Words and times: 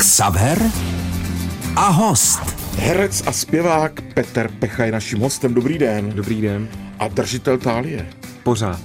Xaver 0.00 0.70
a 1.76 1.88
host. 1.88 2.40
Herec 2.78 3.22
a 3.26 3.32
zpěvák 3.32 4.00
Petr 4.00 4.50
Pecha 4.58 4.84
je 4.84 4.92
naším 4.92 5.20
hostem. 5.20 5.54
Dobrý 5.54 5.78
den. 5.78 6.12
Dobrý 6.14 6.40
den. 6.40 6.68
A 6.98 7.08
držitel 7.08 7.58
tálie. 7.58 8.06
Pořád. 8.42 8.80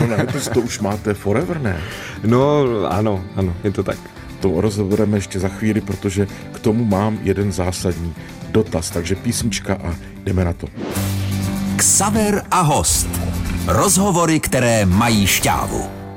No 0.00 0.06
ne, 0.06 0.26
to, 0.26 0.50
to 0.50 0.60
už 0.60 0.80
máte 0.80 1.14
forever, 1.14 1.60
ne? 1.60 1.80
No, 2.24 2.64
ano, 2.88 3.24
ano, 3.36 3.54
je 3.64 3.70
to 3.70 3.82
tak. 3.82 3.98
To 4.40 4.60
rozebereme 4.60 5.16
ještě 5.16 5.40
za 5.40 5.48
chvíli, 5.48 5.80
protože 5.80 6.26
k 6.52 6.58
tomu 6.58 6.84
mám 6.84 7.18
jeden 7.22 7.52
zásadní 7.52 8.14
dotaz. 8.50 8.90
Takže 8.90 9.14
písnička 9.14 9.74
a 9.74 9.94
jdeme 10.24 10.44
na 10.44 10.52
to. 10.52 10.66
Xaver 11.76 12.42
a 12.50 12.60
host. 12.60 13.08
Rozhovory, 13.66 14.40
které 14.40 14.86
mají 14.86 15.26
šťávu. 15.26 16.07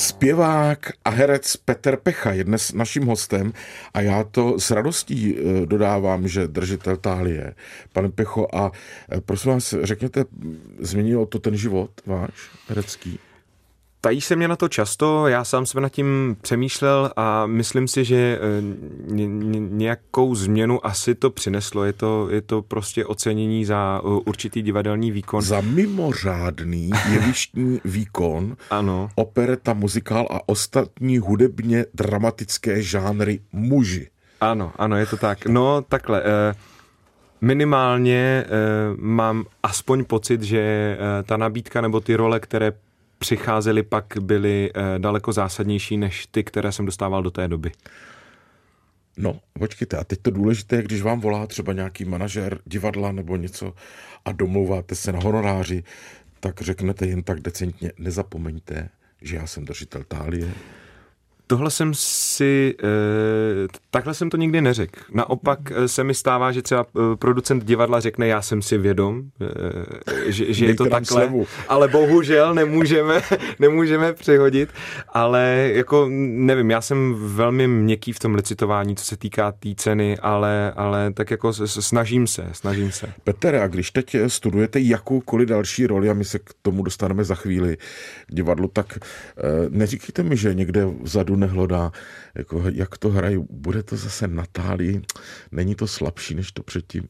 Zpěvák 0.00 0.92
a 1.04 1.10
herec 1.10 1.56
Petr 1.56 1.96
Pecha 1.96 2.32
je 2.32 2.44
dnes 2.44 2.72
naším 2.72 3.06
hostem 3.06 3.52
a 3.94 4.00
já 4.00 4.24
to 4.24 4.60
s 4.60 4.70
radostí 4.70 5.36
eh, 5.36 5.66
dodávám, 5.66 6.28
že 6.28 6.48
držitel 6.48 6.96
tálie. 6.96 7.54
Pane 7.92 8.08
Pecho, 8.08 8.46
a 8.52 8.72
eh, 9.12 9.20
prosím 9.20 9.52
vás, 9.52 9.74
řekněte, 9.82 10.24
změnil 10.78 11.26
to 11.26 11.38
ten 11.38 11.56
život 11.56 11.90
váš 12.06 12.50
herecký? 12.68 13.18
Tají 14.02 14.20
se 14.20 14.36
mě 14.36 14.48
na 14.48 14.56
to 14.56 14.68
často, 14.68 15.28
já 15.28 15.44
sám 15.44 15.66
jsem 15.66 15.82
nad 15.82 15.88
tím 15.88 16.36
přemýšlel 16.42 17.10
a 17.16 17.46
myslím 17.46 17.88
si, 17.88 18.04
že 18.04 18.16
eh, 18.16 18.62
nějakou 19.58 20.34
změnu 20.34 20.86
asi 20.86 21.14
to 21.14 21.30
přineslo. 21.30 21.84
Je 21.84 21.92
to, 21.92 22.28
je 22.30 22.40
to 22.40 22.62
prostě 22.62 23.06
ocenění 23.06 23.64
za 23.64 24.00
eh, 24.04 24.08
určitý 24.08 24.62
divadelní 24.62 25.10
výkon. 25.10 25.42
Za 25.42 25.60
mimořádný 25.60 26.90
jevištní 27.12 27.80
výkon, 27.84 28.56
ano. 28.70 29.10
opereta, 29.14 29.72
muzikál 29.74 30.26
a 30.30 30.48
ostatní 30.48 31.18
hudebně 31.18 31.86
dramatické 31.94 32.82
žánry 32.82 33.40
muži. 33.52 34.08
Ano, 34.40 34.72
ano, 34.76 34.96
je 34.96 35.06
to 35.06 35.16
tak. 35.16 35.46
No 35.46 35.82
takhle, 35.88 36.22
eh, 36.24 36.54
minimálně 37.40 38.44
mám 38.96 39.44
aspoň 39.62 40.04
pocit, 40.04 40.42
že 40.42 40.96
ta 41.24 41.36
nabídka 41.36 41.80
nebo 41.80 42.00
ty 42.00 42.14
role, 42.14 42.40
které 42.40 42.72
přicházely 43.20 43.82
pak, 43.82 44.04
byly 44.20 44.70
eh, 44.74 44.98
daleko 44.98 45.32
zásadnější 45.32 45.96
než 45.96 46.26
ty, 46.26 46.44
které 46.44 46.72
jsem 46.72 46.86
dostával 46.86 47.22
do 47.22 47.30
té 47.30 47.48
doby. 47.48 47.72
No, 49.16 49.40
počkejte, 49.58 49.96
a 49.96 50.04
teď 50.04 50.18
to 50.22 50.30
důležité, 50.30 50.82
když 50.82 51.02
vám 51.02 51.20
volá 51.20 51.46
třeba 51.46 51.72
nějaký 51.72 52.04
manažer 52.04 52.58
divadla 52.64 53.12
nebo 53.12 53.36
něco 53.36 53.74
a 54.24 54.32
domlouváte 54.32 54.94
se 54.94 55.12
na 55.12 55.18
honoráři, 55.18 55.84
tak 56.40 56.60
řeknete 56.60 57.06
jen 57.06 57.22
tak 57.22 57.40
decentně, 57.40 57.92
nezapomeňte, 57.98 58.88
že 59.22 59.36
já 59.36 59.46
jsem 59.46 59.64
držitel 59.64 60.04
tálie, 60.08 60.50
Tohle 61.50 61.70
jsem 61.70 61.94
si, 61.94 62.74
eh, 62.82 63.68
takhle 63.90 64.14
jsem 64.14 64.30
to 64.30 64.36
nikdy 64.36 64.60
neřekl. 64.60 65.00
Naopak 65.12 65.58
eh, 65.70 65.88
se 65.88 66.04
mi 66.04 66.14
stává, 66.14 66.52
že 66.52 66.62
třeba 66.62 66.86
eh, 66.96 67.16
producent 67.16 67.64
divadla 67.64 68.00
řekne, 68.00 68.26
já 68.26 68.42
jsem 68.42 68.62
si 68.62 68.78
vědom, 68.78 69.22
že, 70.26 70.52
že 70.52 70.66
je 70.66 70.74
to 70.74 70.84
takhle, 70.84 71.22
slevu. 71.22 71.46
ale 71.68 71.88
bohužel 71.88 72.54
nemůžeme, 72.54 73.22
nemůžeme 73.58 74.12
přehodit, 74.12 74.68
ale 75.08 75.70
jako 75.74 76.06
nevím, 76.10 76.70
já 76.70 76.80
jsem 76.80 77.14
velmi 77.18 77.68
měkký 77.68 78.12
v 78.12 78.18
tom 78.18 78.34
licitování, 78.34 78.96
co 78.96 79.04
se 79.04 79.16
týká 79.16 79.52
té 79.52 79.58
tý 79.60 79.74
ceny, 79.74 80.18
ale, 80.18 80.72
ale 80.76 81.12
tak 81.12 81.30
jako 81.30 81.52
snažím 81.66 82.26
se, 82.26 82.46
snažím 82.52 82.92
se. 82.92 83.12
Petr, 83.24 83.54
a 83.54 83.66
když 83.66 83.90
teď 83.90 84.16
studujete 84.26 84.80
jakoukoliv 84.80 85.48
další 85.48 85.86
roli, 85.86 86.10
a 86.10 86.14
my 86.14 86.24
se 86.24 86.38
k 86.38 86.50
tomu 86.62 86.82
dostaneme 86.82 87.24
za 87.24 87.34
chvíli 87.34 87.76
divadlo, 88.28 88.68
tak 88.68 88.98
neříkejte 89.68 90.22
mi, 90.22 90.36
že 90.36 90.54
někde 90.54 90.86
vzadu 91.02 91.39
nehlodá, 91.40 91.92
jako 92.34 92.62
jak 92.72 92.98
to 92.98 93.10
hrají, 93.10 93.44
bude 93.50 93.82
to 93.82 93.96
zase 93.96 94.26
Natálii, 94.26 95.02
není 95.52 95.74
to 95.74 95.86
slabší 95.86 96.34
než 96.34 96.52
to 96.52 96.62
předtím, 96.62 97.08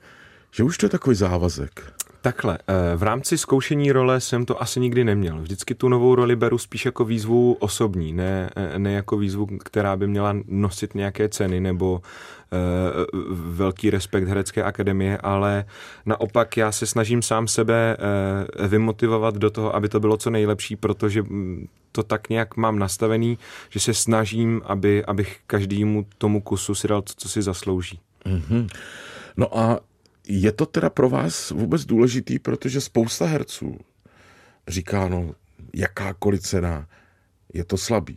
že 0.51 0.65
už 0.65 0.79
to 0.79 0.87
je 0.87 0.91
takový 0.91 1.17
závazek. 1.17 1.93
Takhle, 2.23 2.59
eh, 2.67 2.97
v 2.97 3.03
rámci 3.03 3.39
zkoušení 3.39 3.93
role 3.93 4.21
jsem 4.21 4.47
to 4.47 4.63
asi 4.63 4.81
nikdy 4.81 5.05
neměl. 5.05 5.41
Vždycky 5.41 5.75
tu 5.75 5.89
novou 5.89 6.15
roli 6.15 6.37
beru 6.37 6.59
spíš 6.59 6.85
jako 6.85 7.05
výzvu 7.05 7.57
osobní, 7.61 8.13
ne, 8.13 8.51
eh, 8.57 8.79
ne 8.79 8.93
jako 8.93 9.17
výzvu, 9.17 9.47
která 9.47 9.97
by 9.97 10.07
měla 10.07 10.35
nosit 10.49 10.95
nějaké 10.95 11.29
ceny 11.29 11.61
nebo 11.61 12.03
uh, 12.53 13.21
velký 13.57 13.91
respekt 13.91 14.29
herecké 14.29 14.63
akademie, 14.63 15.19
ale 15.19 15.65
naopak 16.07 16.57
já 16.57 16.73
se 16.73 16.87
snažím 16.87 17.23
sám 17.23 17.49
sebe 17.49 17.97
vymotivovat 18.69 19.37
do 19.37 19.51
toho, 19.51 19.75
aby 19.77 19.89
to 19.89 20.01
bylo 20.01 20.17
co 20.17 20.31
nejlepší, 20.31 20.77
protože 20.77 21.23
mm, 21.23 21.69
to 21.93 22.03
tak 22.03 22.29
nějak 22.29 22.57
mám 22.57 22.79
nastavený, 22.79 23.39
že 23.71 23.81
se 23.81 23.95
snažím, 23.95 24.63
aby, 24.65 25.05
abych 25.05 25.39
každému 25.47 26.07
tomu 26.19 26.41
kusu 26.41 26.75
si 26.75 26.89
dal 26.89 27.03
to, 27.03 27.13
co 27.17 27.29
si 27.29 27.43
zaslouží. 27.43 28.01
Mm-hmm. 28.27 28.69
No 29.37 29.59
a 29.59 29.81
je 30.31 30.53
to 30.53 30.67
teda 30.67 30.91
pro 30.91 31.09
vás 31.09 31.51
vůbec 31.51 31.85
důležitý, 31.85 32.39
protože 32.39 32.81
spousta 32.81 33.27
herců 33.27 33.79
říká, 34.69 35.09
no, 35.09 35.35
jakákoliv 35.75 36.41
cena, 36.41 36.89
je 37.55 37.65
to 37.65 37.77
slabý. 37.77 38.17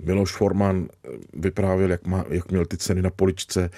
Miloš 0.00 0.32
Forman 0.32 0.88
vyprávěl, 1.34 1.90
jak, 1.90 2.06
má, 2.06 2.24
jak 2.28 2.50
měl 2.50 2.66
ty 2.66 2.76
ceny 2.76 3.02
na 3.02 3.10
poličce 3.10 3.70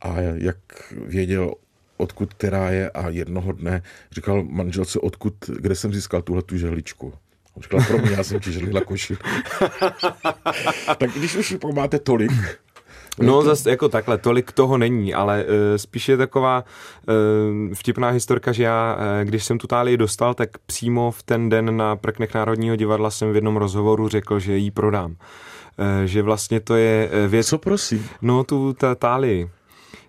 a 0.00 0.20
jak 0.20 0.58
věděl, 1.06 1.54
odkud 1.96 2.34
která 2.34 2.70
je 2.70 2.90
a 2.90 3.08
jednoho 3.08 3.52
dne 3.52 3.82
říkal 4.12 4.44
manželce, 4.44 5.00
odkud, 5.00 5.34
kde 5.58 5.74
jsem 5.74 5.92
získal 5.92 6.22
tuhle 6.22 6.42
tu 6.42 6.56
žehličku. 6.56 7.14
Říkal, 7.60 7.84
pro 7.86 7.98
mě, 7.98 8.10
já 8.10 8.24
jsem 8.24 8.40
ti 8.40 8.52
žehlila 8.52 8.80
košil. 8.80 9.16
tak 10.98 11.10
když 11.16 11.36
už 11.36 11.56
máte 11.74 11.98
tolik, 11.98 12.32
No 13.20 13.42
zase 13.42 13.70
jako 13.70 13.88
takhle, 13.88 14.18
tolik 14.18 14.52
toho 14.52 14.78
není, 14.78 15.14
ale 15.14 15.44
uh, 15.44 15.50
spíš 15.76 16.08
je 16.08 16.16
taková 16.16 16.64
uh, 17.08 17.74
vtipná 17.74 18.08
historka, 18.08 18.52
že 18.52 18.62
já, 18.62 18.96
uh, 18.96 19.28
když 19.28 19.44
jsem 19.44 19.58
tu 19.58 19.66
Tálii 19.66 19.96
dostal, 19.96 20.34
tak 20.34 20.50
přímo 20.66 21.10
v 21.10 21.22
ten 21.22 21.48
den 21.48 21.76
na 21.76 21.96
prknech 21.96 22.34
Národního 22.34 22.76
divadla 22.76 23.10
jsem 23.10 23.32
v 23.32 23.34
jednom 23.34 23.56
rozhovoru 23.56 24.08
řekl, 24.08 24.38
že 24.38 24.56
ji 24.56 24.70
prodám. 24.70 25.10
Uh, 25.10 25.16
že 26.04 26.22
vlastně 26.22 26.60
to 26.60 26.76
je 26.76 27.10
věc... 27.28 27.46
Co 27.46 27.58
prosím? 27.58 28.08
No 28.22 28.44
tu 28.44 28.72
ta 28.72 28.94
Tálii. 28.94 29.50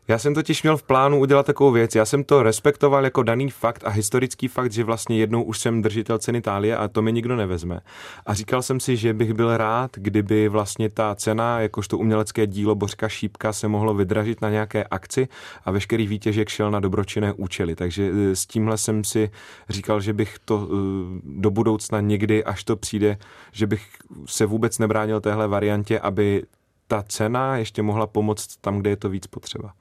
Já 0.09 0.17
jsem 0.17 0.33
totiž 0.33 0.63
měl 0.63 0.77
v 0.77 0.83
plánu 0.83 1.19
udělat 1.19 1.45
takovou 1.45 1.71
věc. 1.71 1.95
Já 1.95 2.05
jsem 2.05 2.23
to 2.23 2.43
respektoval 2.43 3.03
jako 3.03 3.23
daný 3.23 3.49
fakt 3.49 3.83
a 3.85 3.89
historický 3.89 4.47
fakt, 4.47 4.71
že 4.71 4.83
vlastně 4.83 5.17
jednou 5.17 5.43
už 5.43 5.59
jsem 5.59 5.81
držitel 5.81 6.17
ceny 6.17 6.37
Itálie 6.37 6.77
a 6.77 6.87
to 6.87 7.01
mi 7.01 7.13
nikdo 7.13 7.35
nevezme. 7.35 7.79
A 8.25 8.33
říkal 8.33 8.61
jsem 8.61 8.79
si, 8.79 8.97
že 8.97 9.13
bych 9.13 9.33
byl 9.33 9.57
rád, 9.57 9.91
kdyby 9.93 10.47
vlastně 10.47 10.89
ta 10.89 11.15
cena, 11.15 11.59
jakožto 11.59 11.97
umělecké 11.97 12.47
dílo 12.47 12.75
Bořka 12.75 13.09
Šípka, 13.09 13.53
se 13.53 13.67
mohlo 13.67 13.93
vydražit 13.93 14.41
na 14.41 14.49
nějaké 14.49 14.83
akci 14.83 15.27
a 15.65 15.71
veškerý 15.71 16.07
výtěžek 16.07 16.49
šel 16.49 16.71
na 16.71 16.79
dobročinné 16.79 17.33
účely. 17.33 17.75
Takže 17.75 18.11
e, 18.11 18.35
s 18.35 18.45
tímhle 18.45 18.77
jsem 18.77 19.03
si 19.03 19.31
říkal, 19.69 20.01
že 20.01 20.13
bych 20.13 20.39
to 20.45 20.67
e, 20.67 20.75
do 21.23 21.51
budoucna 21.51 22.01
někdy, 22.01 22.43
až 22.43 22.63
to 22.63 22.75
přijde, 22.75 23.17
že 23.51 23.67
bych 23.67 23.87
se 24.25 24.45
vůbec 24.45 24.79
nebránil 24.79 25.21
téhle 25.21 25.47
variantě, 25.47 25.99
aby 25.99 26.43
ta 26.87 27.03
cena 27.07 27.57
ještě 27.57 27.81
mohla 27.81 28.07
pomoct 28.07 28.57
tam, 28.61 28.79
kde 28.79 28.89
je 28.89 28.97
to 28.97 29.09
víc 29.09 29.27
potřeba. 29.27 29.73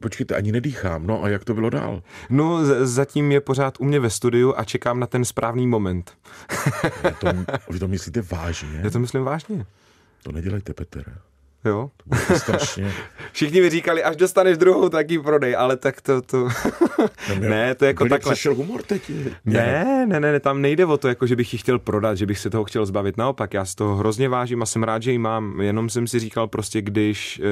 Počkejte, 0.00 0.36
ani 0.36 0.52
nedýchám. 0.52 1.06
No 1.06 1.24
a 1.24 1.28
jak 1.28 1.44
to 1.44 1.54
bylo 1.54 1.70
dál? 1.70 2.02
No, 2.30 2.64
zatím 2.86 3.32
je 3.32 3.40
pořád 3.40 3.80
u 3.80 3.84
mě 3.84 4.00
ve 4.00 4.10
studiu 4.10 4.54
a 4.56 4.64
čekám 4.64 5.00
na 5.00 5.06
ten 5.06 5.24
správný 5.24 5.66
moment. 5.66 6.12
to, 7.20 7.28
vy 7.70 7.78
to 7.78 7.88
myslíte 7.88 8.22
vážně? 8.22 8.80
Já 8.82 8.90
to 8.90 8.98
myslím 8.98 9.24
vážně. 9.24 9.66
To 10.22 10.32
nedělejte, 10.32 10.74
Petr. 10.74 11.04
Jo. 11.66 11.90
Strašně. 12.36 12.92
Všichni 13.32 13.60
mi 13.60 13.70
říkali, 13.70 14.02
až 14.02 14.16
dostaneš 14.16 14.58
druhou, 14.58 14.88
tak 14.88 15.10
ji 15.10 15.18
prodej, 15.18 15.56
ale 15.56 15.76
tak 15.76 16.00
to... 16.00 16.22
to... 16.22 16.48
Ne, 17.40 17.74
to 17.74 17.84
je 17.84 17.86
jako 17.86 18.08
takhle. 18.08 18.32
Přišel 18.32 18.54
humor 18.54 18.82
teď. 18.82 19.10
Ne, 19.44 20.06
ne, 20.06 20.20
ne, 20.20 20.32
ne, 20.32 20.40
tam 20.40 20.62
nejde 20.62 20.86
o 20.86 20.96
to, 20.96 21.08
jako 21.08 21.26
že 21.26 21.36
bych 21.36 21.52
ji 21.52 21.58
chtěl 21.58 21.78
prodat, 21.78 22.14
že 22.14 22.26
bych 22.26 22.38
se 22.38 22.50
toho 22.50 22.64
chtěl 22.64 22.86
zbavit. 22.86 23.16
Naopak, 23.16 23.54
já 23.54 23.64
si 23.64 23.76
toho 23.76 23.96
hrozně 23.96 24.28
vážím 24.28 24.62
a 24.62 24.66
jsem 24.66 24.82
rád, 24.82 25.02
že 25.02 25.12
ji 25.12 25.18
mám. 25.18 25.60
Jenom 25.60 25.90
jsem 25.90 26.06
si 26.06 26.18
říkal 26.18 26.48
prostě, 26.48 26.82
když 26.82 27.38
e, 27.38 27.42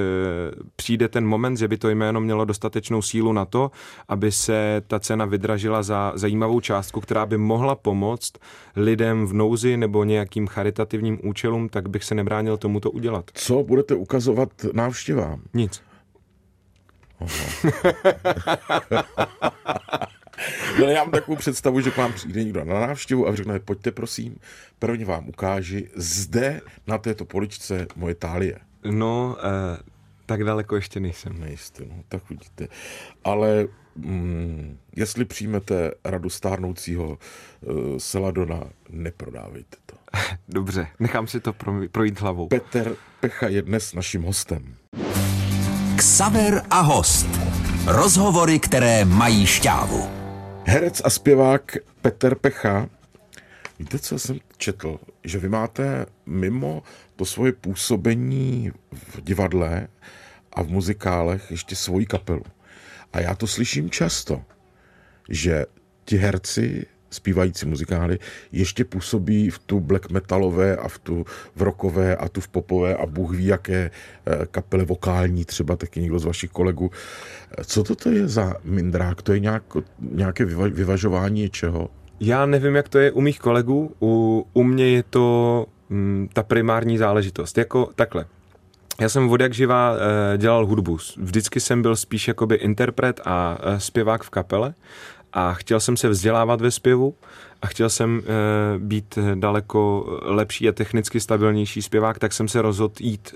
přijde 0.77 1.09
ten 1.09 1.27
moment, 1.27 1.57
že 1.57 1.69
by 1.69 1.77
to 1.77 1.89
jméno 1.89 2.21
mělo 2.21 2.45
dostatečnou 2.45 3.03
sílu 3.03 3.33
na 3.33 3.45
to, 3.45 3.71
aby 4.09 4.33
se 4.33 4.83
ta 4.87 5.01
cena 5.01 5.25
vydražila 5.25 5.83
za 5.83 6.13
zajímavou 6.15 6.61
částku, 6.61 7.01
která 7.01 7.27
by 7.27 7.39
mohla 7.39 7.75
pomoct 7.75 8.33
lidem 8.77 9.27
v 9.27 9.33
nouzi 9.33 9.77
nebo 9.77 10.05
nějakým 10.05 10.47
charitativním 10.47 11.19
účelům, 11.23 11.69
tak 11.69 11.89
bych 11.89 12.05
se 12.05 12.15
nebránil 12.15 12.57
tomu 12.57 12.81
to 12.81 12.91
udělat. 12.91 13.25
Co 13.35 13.63
budete 13.63 13.95
ukazovat 14.05 14.51
návštěvám? 14.73 15.43
Nic. 15.55 15.83
no, 20.81 20.87
já 20.87 21.05
mám 21.05 21.11
takovou 21.11 21.37
představu, 21.37 21.81
že 21.81 21.91
k 21.91 21.97
vám 21.97 22.13
přijde 22.13 22.45
někdo 22.45 22.65
na 22.65 22.87
návštěvu 22.87 23.29
a 23.29 23.35
řekne, 23.35 23.59
pojďte 23.59 23.93
prosím, 23.93 24.37
prvně 24.79 25.05
vám 25.05 25.29
ukáži 25.29 25.91
zde 25.97 26.61
na 26.87 26.99
této 26.99 27.25
poličce 27.25 27.87
moje 27.97 28.15
tálie. 28.15 28.59
No, 28.85 29.37
eh, 29.39 29.79
tak 30.27 30.45
daleko 30.45 30.77
ještě 30.77 31.01
nejsem. 31.01 31.41
Nejste, 31.41 31.85
no, 31.85 32.05
tak 32.09 32.31
vidíte. 32.31 32.69
Ale 33.25 33.67
mm, 33.97 34.79
jestli 34.97 35.25
přijmete 35.25 35.91
radu 36.05 36.31
stárnoucího 36.31 37.09
uh, 37.09 37.99
Seladona, 37.99 38.61
neprodávejte 38.91 39.77
to. 39.87 39.97
Dobře, 40.49 40.87
nechám 41.01 41.27
si 41.27 41.41
to 41.41 41.53
projít 41.93 42.21
hlavou. 42.21 42.49
Petr 42.49 42.97
Pecha 43.21 43.49
je 43.49 43.63
dnes 43.63 43.95
naším 43.95 44.23
hostem. 44.23 44.75
Ksaver 45.97 46.63
a 46.71 46.81
host. 46.81 47.27
Rozhovory, 47.87 48.59
které 48.59 49.05
mají 49.05 49.47
šťávu. 49.47 50.09
Herec 50.67 51.03
a 51.05 51.11
zpěvák 51.11 51.77
Petr 52.03 52.35
Pecha. 52.35 52.89
Víte, 53.79 53.99
co 53.99 54.19
jsem 54.19 54.39
četl? 54.57 54.99
Že 55.25 55.39
vy 55.39 55.49
máte 55.49 56.07
mimo 56.27 56.83
to 57.17 57.25
svoje 57.25 57.53
působení 57.53 58.73
v 58.93 59.21
divadle 59.21 59.89
a 60.53 60.63
v 60.63 60.69
muzikálech 60.69 61.51
ještě 61.51 61.77
svoji 61.77 62.07
kapelu. 62.07 62.43
A 63.15 63.21
já 63.21 63.35
to 63.35 63.47
slyším 63.47 63.91
často, 63.91 64.43
že 65.29 65.67
ti 66.05 66.17
herci 66.17 66.87
zpívající 67.11 67.67
muzikály 67.67 68.19
ještě 68.53 68.85
působí 68.85 69.51
v 69.51 69.59
tu 69.59 69.81
black 69.81 70.11
metalové 70.11 70.77
a 70.77 70.89
v 70.89 70.99
tu 70.99 71.25
v 71.57 71.63
rockové 71.63 72.17
a 72.17 72.29
tu 72.29 72.41
v 72.41 72.49
popové 72.49 72.97
a 72.97 73.07
Bůh 73.07 73.31
ví, 73.37 73.47
jaké 73.47 73.91
eh, 74.27 74.47
kapely 74.51 74.85
vokální, 74.85 75.45
třeba 75.45 75.77
taky 75.77 76.01
někdo 76.01 76.19
z 76.19 76.25
vašich 76.25 76.51
kolegů. 76.51 76.91
Co 77.65 77.85
to, 77.85 77.95
to 77.95 78.11
je 78.11 78.29
za 78.29 78.55
mindrák? 78.65 79.23
To 79.23 79.33
je 79.33 79.41
nějak, 79.41 79.63
nějaké 79.99 80.45
vyva, 80.45 80.69
vyvažování 80.69 81.41
něčeho? 81.41 81.91
Já 82.21 82.47
nevím, 82.47 82.75
jak 82.75 82.89
to 82.89 82.99
je 82.99 83.13
u 83.13 83.21
mých 83.21 83.39
kolegů. 83.39 83.95
U, 84.03 84.47
u 84.53 84.63
mě 84.63 84.89
je 84.89 85.03
to 85.03 85.67
mm, 85.89 86.29
ta 86.33 86.43
primární 86.43 86.99
záležitost. 86.99 87.59
Jako 87.59 87.91
takhle. 87.95 88.27
Já 89.01 89.09
jsem 89.09 89.31
od 89.31 89.41
jak 89.41 89.55
živá 89.55 89.95
e, 90.35 90.39
dělal 90.39 90.67
hudbu. 90.67 90.99
Vždycky 91.17 91.61
jsem 91.61 91.83
byl 91.83 91.97
spíš 91.97 92.29
jakoby 92.29 92.55
interpret 92.55 93.21
a 93.25 93.59
e, 93.63 93.81
zpěvák 93.81 94.25
v 94.25 94.31
kapele 94.31 94.75
a 95.33 95.55
chtěl 95.55 95.81
jsem 95.81 95.97
se 95.97 96.09
vzdělávat 96.09 96.61
ve 96.61 96.71
zpěvu 96.71 97.15
a 97.63 97.67
chtěl 97.67 97.91
jsem 97.91 98.23
e, 98.25 98.79
být 98.79 99.19
daleko 99.35 100.07
lepší 100.23 100.69
a 100.69 100.73
technicky 100.73 101.21
stabilnější 101.21 101.83
zpěvák, 101.83 102.19
tak 102.19 102.33
jsem 102.33 102.49
se 102.49 102.63
rozhodl 102.63 102.95
jít 103.01 103.35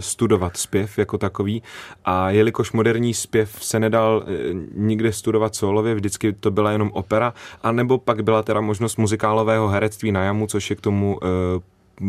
studovat 0.00 0.56
zpěv 0.56 0.98
jako 0.98 1.18
takový 1.18 1.62
a 2.04 2.30
jelikož 2.30 2.72
moderní 2.72 3.14
zpěv 3.14 3.58
se 3.60 3.80
nedal 3.80 4.24
nikde 4.74 5.12
studovat 5.12 5.54
solově, 5.54 5.94
vždycky 5.94 6.32
to 6.32 6.50
byla 6.50 6.72
jenom 6.72 6.90
opera, 6.92 7.34
anebo 7.62 7.98
pak 7.98 8.24
byla 8.24 8.42
teda 8.42 8.60
možnost 8.60 8.96
muzikálového 8.96 9.68
herectví 9.68 10.12
na 10.12 10.24
jamu, 10.24 10.46
což 10.46 10.70
je 10.70 10.76
k 10.76 10.80
tomu 10.80 11.18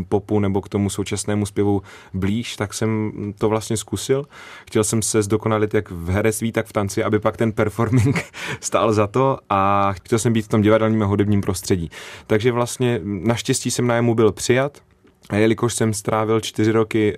popu 0.09 0.39
nebo 0.39 0.61
k 0.61 0.69
tomu 0.69 0.89
současnému 0.89 1.45
zpěvu 1.45 1.81
blíž, 2.13 2.55
tak 2.55 2.73
jsem 2.73 3.11
to 3.37 3.49
vlastně 3.49 3.77
zkusil. 3.77 4.25
Chtěl 4.67 4.83
jsem 4.83 5.01
se 5.01 5.23
zdokonalit 5.23 5.73
jak 5.73 5.91
v 5.91 6.09
herectví, 6.09 6.51
tak 6.51 6.65
v 6.65 6.73
tanci, 6.73 7.03
aby 7.03 7.19
pak 7.19 7.37
ten 7.37 7.51
performing 7.51 8.23
stál 8.59 8.93
za 8.93 9.07
to 9.07 9.37
a 9.49 9.91
chtěl 9.93 10.19
jsem 10.19 10.33
být 10.33 10.45
v 10.45 10.47
tom 10.47 10.61
divadelním 10.61 11.03
a 11.03 11.05
hudebním 11.05 11.41
prostředí. 11.41 11.89
Takže 12.27 12.51
vlastně 12.51 12.99
naštěstí 13.03 13.71
jsem 13.71 13.87
na 13.87 13.95
jemu 13.95 14.15
byl 14.15 14.31
přijat, 14.31 14.81
a 15.29 15.35
jelikož 15.35 15.73
jsem 15.73 15.93
strávil 15.93 16.39
čtyři 16.39 16.71
roky 16.71 17.15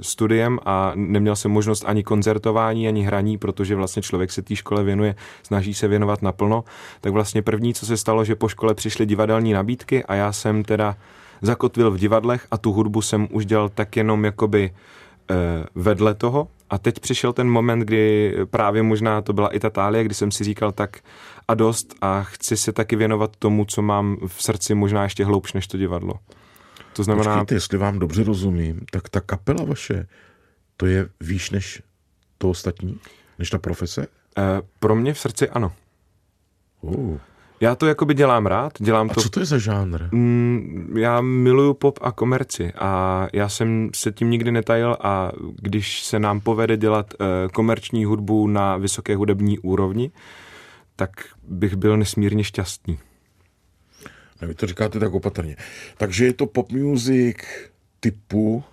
studiem 0.00 0.58
a 0.64 0.92
neměl 0.94 1.36
jsem 1.36 1.50
možnost 1.50 1.84
ani 1.86 2.02
koncertování, 2.02 2.88
ani 2.88 3.02
hraní, 3.02 3.38
protože 3.38 3.76
vlastně 3.76 4.02
člověk 4.02 4.30
se 4.32 4.42
té 4.42 4.56
škole 4.56 4.84
věnuje, 4.84 5.14
snaží 5.42 5.74
se 5.74 5.88
věnovat 5.88 6.22
naplno, 6.22 6.64
tak 7.00 7.12
vlastně 7.12 7.42
první, 7.42 7.74
co 7.74 7.86
se 7.86 7.96
stalo, 7.96 8.24
že 8.24 8.36
po 8.36 8.48
škole 8.48 8.74
přišly 8.74 9.06
divadelní 9.06 9.52
nabídky 9.52 10.04
a 10.04 10.14
já 10.14 10.32
jsem 10.32 10.62
teda 10.64 10.96
zakotvil 11.42 11.90
v 11.90 11.98
divadlech 11.98 12.46
a 12.50 12.58
tu 12.58 12.72
hudbu 12.72 13.02
jsem 13.02 13.28
už 13.30 13.46
dělal 13.46 13.68
tak 13.68 13.96
jenom 13.96 14.24
jakoby 14.24 14.74
eh, 15.30 15.34
vedle 15.74 16.14
toho. 16.14 16.48
A 16.70 16.78
teď 16.78 17.00
přišel 17.00 17.32
ten 17.32 17.48
moment, 17.50 17.80
kdy 17.80 18.34
právě 18.50 18.82
možná 18.82 19.22
to 19.22 19.32
byla 19.32 19.48
i 19.48 19.60
ta 19.60 19.70
tálie, 19.70 20.04
kdy 20.04 20.14
jsem 20.14 20.30
si 20.30 20.44
říkal 20.44 20.72
tak 20.72 21.00
a 21.48 21.54
dost 21.54 21.94
a 22.00 22.22
chci 22.22 22.56
se 22.56 22.72
taky 22.72 22.96
věnovat 22.96 23.36
tomu, 23.36 23.64
co 23.64 23.82
mám 23.82 24.16
v 24.26 24.42
srdci 24.42 24.74
možná 24.74 25.02
ještě 25.02 25.24
hloubš 25.24 25.52
než 25.52 25.66
to 25.66 25.78
divadlo. 25.78 26.14
To 26.92 27.02
znamená... 27.02 27.34
Počkejte, 27.34 27.54
jestli 27.54 27.78
vám 27.78 27.98
dobře 27.98 28.24
rozumím, 28.24 28.80
tak 28.92 29.08
ta 29.08 29.20
kapela 29.20 29.64
vaše, 29.64 30.06
to 30.76 30.86
je 30.86 31.08
výš 31.20 31.50
než 31.50 31.82
to 32.38 32.50
ostatní? 32.50 32.98
Než 33.38 33.50
ta 33.50 33.58
profese? 33.58 34.02
E, 34.02 34.06
pro 34.78 34.96
mě 34.96 35.14
v 35.14 35.18
srdci 35.18 35.48
ano. 35.48 35.72
Uh. 36.80 37.18
Já 37.62 37.74
to 37.74 37.86
jakoby 37.86 38.14
dělám 38.14 38.46
rád, 38.46 38.72
dělám 38.78 39.10
a 39.10 39.14
to... 39.14 39.20
co 39.20 39.28
to 39.28 39.40
je 39.40 39.46
za 39.46 39.58
žánr? 39.58 40.08
Mm, 40.12 40.94
já 40.98 41.20
miluju 41.20 41.74
pop 41.74 41.98
a 42.02 42.12
komerci 42.12 42.72
a 42.72 43.28
já 43.32 43.48
jsem 43.48 43.90
se 43.94 44.12
tím 44.12 44.30
nikdy 44.30 44.52
netajil 44.52 44.96
a 45.00 45.32
když 45.62 46.02
se 46.02 46.18
nám 46.18 46.40
povede 46.40 46.76
dělat 46.76 47.14
uh, 47.14 47.26
komerční 47.52 48.04
hudbu 48.04 48.46
na 48.46 48.76
vysoké 48.76 49.16
hudební 49.16 49.58
úrovni, 49.58 50.10
tak 50.96 51.10
bych 51.42 51.76
byl 51.76 51.96
nesmírně 51.96 52.44
šťastný. 52.44 52.98
No, 54.42 54.48
vy 54.48 54.54
to 54.54 54.66
říkáte 54.66 54.98
tak 54.98 55.14
opatrně. 55.14 55.56
Takže 55.96 56.24
je 56.24 56.32
to 56.32 56.46
pop 56.46 56.72
music 56.72 57.36
typu 58.00 58.64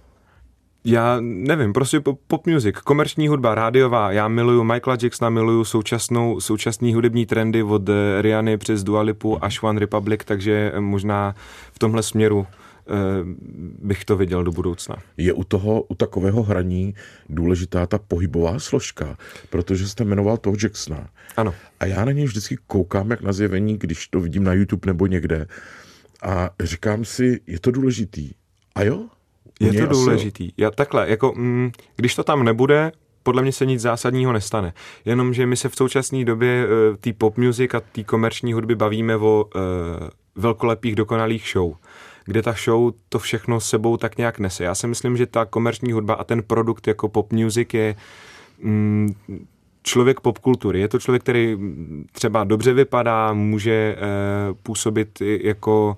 já 0.89 1.17
nevím, 1.21 1.73
prostě 1.73 1.99
pop 2.27 2.47
music, 2.47 2.75
komerční 2.83 3.27
hudba, 3.27 3.55
rádiová. 3.55 4.11
Já 4.11 4.27
miluju 4.27 4.63
Michaela 4.63 4.97
Jacksona, 5.03 5.29
miluju 5.29 5.63
současnou, 5.63 6.39
současný 6.39 6.93
hudební 6.93 7.25
trendy 7.25 7.63
od 7.63 7.89
eh, 7.89 8.21
Riany 8.21 8.57
přes 8.57 8.83
Dua 8.83 9.01
Lipu 9.01 9.43
až 9.43 9.63
One 9.63 9.79
Republic, 9.79 10.21
takže 10.25 10.71
eh, 10.73 10.79
možná 10.79 11.35
v 11.71 11.79
tomhle 11.79 12.03
směru 12.03 12.47
eh, 12.47 12.93
bych 13.81 14.05
to 14.05 14.17
viděl 14.17 14.43
do 14.43 14.51
budoucna. 14.51 14.95
Je 15.17 15.33
u 15.33 15.43
toho, 15.43 15.81
u 15.81 15.95
takového 15.95 16.43
hraní 16.43 16.93
důležitá 17.29 17.85
ta 17.85 17.97
pohybová 17.97 18.59
složka, 18.59 19.17
protože 19.49 19.87
jste 19.87 20.03
jmenoval 20.03 20.37
toho 20.37 20.55
Jacksona. 20.63 21.07
Ano. 21.37 21.53
A 21.79 21.85
já 21.85 22.05
na 22.05 22.11
něj 22.11 22.25
vždycky 22.25 22.57
koukám 22.67 23.11
jak 23.11 23.21
na 23.21 23.33
zjevení, 23.33 23.77
když 23.77 24.07
to 24.07 24.19
vidím 24.19 24.43
na 24.43 24.53
YouTube 24.53 24.87
nebo 24.87 25.07
někde 25.07 25.47
a 26.21 26.49
říkám 26.63 27.05
si, 27.05 27.39
je 27.47 27.59
to 27.59 27.71
důležitý. 27.71 28.31
A 28.75 28.83
jo, 28.83 29.05
je 29.59 29.73
to 29.73 29.85
důležitý. 29.85 30.51
Já, 30.57 30.71
takhle, 30.71 31.09
jako, 31.09 31.33
mm, 31.35 31.71
když 31.95 32.15
to 32.15 32.23
tam 32.23 32.43
nebude, 32.43 32.91
podle 33.23 33.41
mě 33.41 33.51
se 33.51 33.65
nic 33.65 33.81
zásadního 33.81 34.33
nestane. 34.33 34.73
Jenomže 35.05 35.45
my 35.45 35.57
se 35.57 35.69
v 35.69 35.75
současné 35.75 36.25
době 36.25 36.65
uh, 36.65 36.95
té 36.95 37.13
pop 37.13 37.37
music 37.37 37.73
a 37.73 37.79
té 37.79 38.03
komerční 38.03 38.53
hudby 38.53 38.75
bavíme 38.75 39.15
o 39.15 39.45
uh, 39.55 39.61
velkolepých 40.35 40.95
dokonalých 40.95 41.49
show 41.53 41.73
kde 42.27 42.41
ta 42.41 42.55
show 42.63 42.91
to 43.09 43.19
všechno 43.19 43.59
sebou 43.59 43.97
tak 43.97 44.17
nějak 44.17 44.39
nese. 44.39 44.63
Já 44.63 44.75
si 44.75 44.87
myslím, 44.87 45.17
že 45.17 45.25
ta 45.25 45.45
komerční 45.45 45.91
hudba 45.91 46.13
a 46.13 46.23
ten 46.23 46.43
produkt 46.43 46.87
jako 46.87 47.09
pop 47.09 47.33
music 47.33 47.73
je 47.73 47.95
mm, 48.59 49.15
člověk 49.83 50.19
popkultury. 50.19 50.79
Je 50.79 50.87
to 50.87 50.99
člověk, 50.99 51.21
který 51.23 51.57
třeba 52.11 52.43
dobře 52.43 52.73
vypadá, 52.73 53.33
může 53.33 53.95
uh, 53.95 54.57
působit 54.63 55.21
jako 55.21 55.97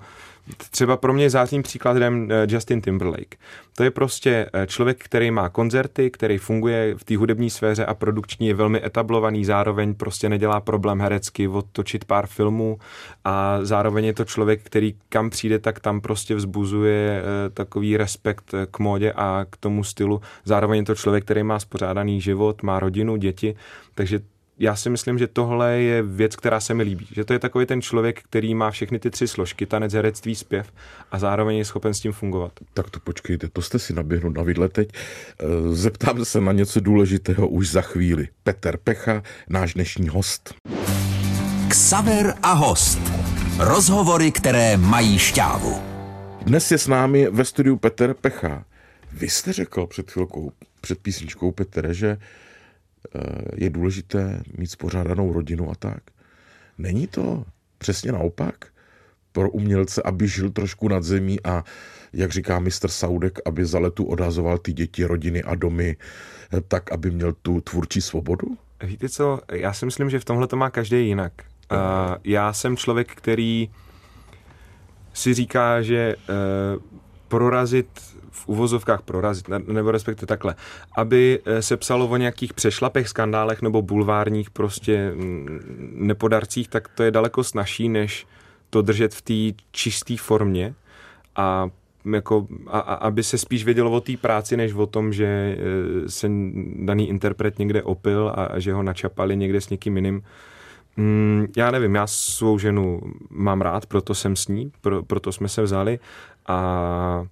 Třeba 0.57 0.98
pro 0.98 1.13
mě 1.13 1.30
zářným 1.30 1.63
příkladem 1.63 2.30
eh, 2.31 2.48
Justin 2.50 2.81
Timberlake. 2.81 3.36
To 3.78 3.84
je 3.84 3.92
prostě 3.92 4.50
eh, 4.54 4.68
člověk, 4.68 5.04
který 5.04 5.31
má 5.31 5.50
koncerty, 5.50 6.12
který 6.12 6.38
funguje 6.38 6.96
v 6.98 7.03
té 7.03 7.18
hudební 7.18 7.50
sféře 7.50 7.86
a 7.86 7.94
produkční 7.94 8.48
je 8.48 8.53
velmi 8.53 8.86
etablovaný, 8.86 9.46
zároveň 9.46 9.94
prostě 9.94 10.29
nedělá 10.29 10.60
problém 10.60 11.01
herecky 11.01 11.48
odtočit 11.48 12.06
pár 12.06 12.27
filmů 12.27 12.79
a 13.24 13.60
zároveň 13.62 14.06
je 14.06 14.13
to 14.13 14.25
člověk, 14.25 14.62
který 14.63 14.96
kam 15.10 15.29
přijde, 15.29 15.60
tak 15.60 15.79
tam 15.79 16.01
prostě 16.01 16.36
vzbuzuje 16.36 17.22
eh, 17.22 17.50
takový 17.50 17.98
respekt 17.98 18.53
k 18.72 18.79
módě 18.79 19.13
a 19.15 19.46
k 19.50 19.58
tomu 19.58 19.84
stylu. 19.84 20.22
Zároveň 20.46 20.79
je 20.79 20.86
to 20.86 20.96
člověk, 20.96 21.24
který 21.24 21.44
má 21.44 21.60
spořádaný 21.60 22.22
život, 22.22 22.63
má 22.63 22.79
rodinu, 22.79 23.15
děti, 23.18 23.56
takže 23.96 24.20
já 24.60 24.75
si 24.75 24.89
myslím, 24.89 25.18
že 25.18 25.28
tohle 25.28 25.80
je 25.80 26.01
věc, 26.01 26.36
která 26.36 26.60
se 26.60 26.74
mi 26.74 26.84
líbí. 26.84 27.08
Že 27.12 27.25
to 27.25 27.34
je 27.34 27.39
takový 27.39 27.66
ten 27.66 27.82
člověk, 27.82 28.22
který 28.24 28.56
má 28.56 28.72
všechny 28.72 29.00
ty 29.00 29.10
tři 29.10 29.28
složky, 29.28 29.66
tanec, 29.66 29.94
herectví, 29.94 30.36
zpěv 30.36 30.72
a 31.12 31.20
zároveň 31.20 31.58
je 31.58 31.66
schopen 31.66 31.94
s 31.94 32.00
tím 32.00 32.12
fungovat. 32.12 32.51
Tak 32.74 32.89
to 32.89 33.00
počkejte, 33.00 33.50
to 33.50 33.62
jste 33.62 33.80
si 33.80 33.94
naběhnout 33.94 34.38
na 34.38 34.44
vidle 34.44 34.70
teď. 34.70 34.89
Eh, 34.94 35.46
zeptám 35.75 36.25
se 36.25 36.42
na 36.42 36.51
něco 36.51 36.80
důležitého 36.80 37.48
už 37.48 37.70
za 37.70 37.82
chvíli. 37.82 38.28
Petr 38.44 38.78
Pecha, 38.78 39.24
náš 39.50 39.74
dnešní 39.74 40.10
host. 40.10 40.54
Ksaver 41.70 42.34
a 42.44 42.54
host. 42.54 43.00
Rozhovory, 43.58 44.32
které 44.32 44.78
mají 44.78 45.20
šťávu. 45.20 45.82
Dnes 46.42 46.72
je 46.72 46.78
s 46.78 46.88
námi 46.88 47.28
ve 47.32 47.46
studiu 47.46 47.78
Petr 47.78 48.13
Pecha. 48.13 48.66
Vy 49.12 49.30
jste 49.30 49.54
řekl 49.54 49.88
před 49.88 50.12
chvilkou, 50.12 50.51
před 50.82 51.00
písničkou 51.00 51.51
Petre, 51.51 51.94
že 51.94 52.18
je 53.56 53.70
důležité 53.70 54.44
mít 54.58 54.68
spořádanou 54.68 55.34
rodinu 55.34 55.72
a 55.72 55.75
tak. 55.75 56.03
Není 56.77 57.08
to 57.08 57.46
přesně 57.77 58.12
naopak 58.12 58.56
pro 59.32 59.50
umělce, 59.50 60.01
aby 60.03 60.27
žil 60.27 60.50
trošku 60.50 60.88
nad 60.88 61.03
zemí 61.03 61.38
a, 61.44 61.63
jak 62.13 62.32
říká 62.32 62.60
mistr 62.60 62.88
Saudek, 62.88 63.39
aby 63.46 63.65
za 63.65 63.79
letu 63.79 64.03
odhazoval 64.03 64.58
ty 64.58 64.74
děti, 64.74 65.06
rodiny 65.06 65.44
a 65.44 65.56
domy, 65.56 65.98
tak, 66.68 66.91
aby 66.91 67.12
měl 67.12 67.34
tu 67.34 67.62
tvůrčí 67.62 68.01
svobodu? 68.01 68.48
Víte 68.84 69.10
co, 69.10 69.39
já 69.51 69.74
si 69.74 69.86
myslím, 69.86 70.10
že 70.10 70.20
v 70.20 70.25
tomhle 70.25 70.48
to 70.48 70.56
má 70.56 70.70
každý 70.70 71.08
jinak. 71.08 71.34
Uh, 71.72 71.77
já 72.24 72.53
jsem 72.53 72.77
člověk, 72.77 73.15
který 73.15 73.70
si 75.13 75.34
říká, 75.34 75.82
že 75.82 76.15
prorazit 77.27 78.19
v 78.31 78.48
uvozovkách 78.48 79.01
prorazit, 79.01 79.48
nebo 79.67 79.91
respektive 79.91 80.27
takhle, 80.27 80.55
aby 80.98 81.39
eh, 81.45 81.62
se 81.62 81.77
psalo 81.77 82.07
o 82.07 82.17
nějakých 82.17 82.53
přešlapech, 82.53 83.07
skandálech 83.07 83.62
nebo 83.62 83.81
bulvárních 83.81 84.50
prostě 84.50 85.12
mm, 85.15 85.59
nepodarcích, 85.95 86.67
tak 86.67 86.88
to 86.88 87.03
je 87.03 87.12
daleko 87.12 87.43
snažší, 87.43 87.89
než 87.89 88.27
to 88.69 88.81
držet 88.81 89.13
v 89.13 89.21
té 89.21 89.63
čisté 89.71 90.17
formě 90.17 90.74
a 91.36 91.69
jako, 92.13 92.48
a, 92.67 92.79
a, 92.79 92.93
aby 92.93 93.24
se 93.24 93.38
spíš 93.38 93.65
vědělo 93.65 93.91
o 93.91 94.01
té 94.01 94.17
práci, 94.17 94.57
než 94.57 94.74
o 94.74 94.86
tom, 94.86 95.13
že 95.13 95.25
eh, 95.25 96.09
se 96.09 96.29
daný 96.75 97.09
interpret 97.09 97.59
někde 97.59 97.83
opil 97.83 98.29
a, 98.29 98.45
a 98.45 98.59
že 98.59 98.74
ho 98.74 98.83
načapali 98.83 99.38
někde 99.38 99.62
s 99.62 99.69
někým 99.69 99.95
jiným. 99.95 100.21
Mm, 100.98 101.48
já 101.57 101.71
nevím, 101.71 101.95
já 101.95 102.07
svou 102.07 102.57
ženu 102.57 103.01
mám 103.29 103.62
rád, 103.62 103.86
proto 103.86 104.15
jsem 104.15 104.36
s 104.36 104.48
ní, 104.48 104.71
pro, 104.81 105.03
proto 105.03 105.31
jsme 105.31 105.48
se 105.48 105.62
vzali 105.62 106.00
a 106.48 107.25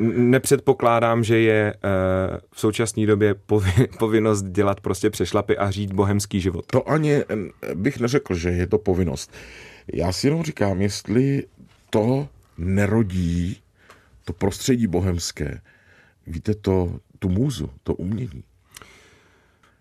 nepředpokládám, 0.00 1.24
že 1.24 1.38
je 1.38 1.74
uh, 1.74 2.38
v 2.52 2.60
současné 2.60 3.06
době 3.06 3.34
povinnost 3.98 4.42
dělat 4.42 4.80
prostě 4.80 5.10
přešlapy 5.10 5.58
a 5.58 5.70
žít 5.70 5.92
bohemský 5.92 6.40
život. 6.40 6.66
To 6.66 6.88
ani 6.88 7.22
bych 7.74 8.00
neřekl, 8.00 8.34
že 8.34 8.50
je 8.50 8.66
to 8.66 8.78
povinnost. 8.78 9.32
Já 9.92 10.12
si 10.12 10.26
jenom 10.26 10.42
říkám, 10.42 10.80
jestli 10.82 11.44
to 11.90 12.28
nerodí 12.58 13.60
to 14.24 14.32
prostředí 14.32 14.86
bohemské, 14.86 15.60
víte, 16.26 16.54
to, 16.54 17.00
tu 17.18 17.28
můzu, 17.28 17.70
to 17.82 17.94
umění. 17.94 18.44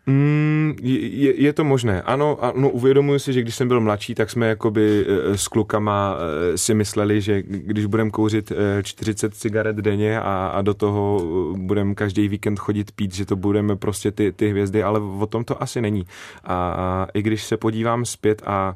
Mm, 0.05 0.73
je, 0.81 1.41
je 1.41 1.53
to 1.53 1.63
možné. 1.63 2.01
Ano, 2.01 2.37
ano, 2.43 2.69
uvědomuji 2.69 3.19
si, 3.19 3.33
že 3.33 3.41
když 3.41 3.55
jsem 3.55 3.67
byl 3.67 3.81
mladší, 3.81 4.15
tak 4.15 4.29
jsme 4.29 4.47
jakoby 4.47 5.05
eh, 5.07 5.37
s 5.37 5.47
klukama 5.47 6.17
eh, 6.17 6.57
si 6.57 6.73
mysleli, 6.73 7.21
že 7.21 7.43
když 7.47 7.85
budeme 7.85 8.09
kouřit 8.09 8.51
40 8.81 9.27
eh, 9.27 9.35
cigaret 9.35 9.75
denně 9.75 10.19
a, 10.19 10.47
a 10.47 10.61
do 10.61 10.73
toho 10.73 11.21
budeme 11.57 11.95
každý 11.95 12.27
víkend 12.27 12.59
chodit 12.59 12.91
pít, 12.91 13.15
že 13.15 13.25
to 13.25 13.35
budeme 13.35 13.75
prostě 13.75 14.11
ty, 14.11 14.31
ty 14.31 14.49
hvězdy, 14.49 14.83
ale 14.83 14.99
o 14.99 15.27
tom 15.27 15.43
to 15.43 15.63
asi 15.63 15.81
není. 15.81 16.05
A, 16.43 16.55
a 16.55 17.07
i 17.13 17.21
když 17.21 17.43
se 17.43 17.57
podívám 17.57 18.05
zpět 18.05 18.41
a 18.45 18.75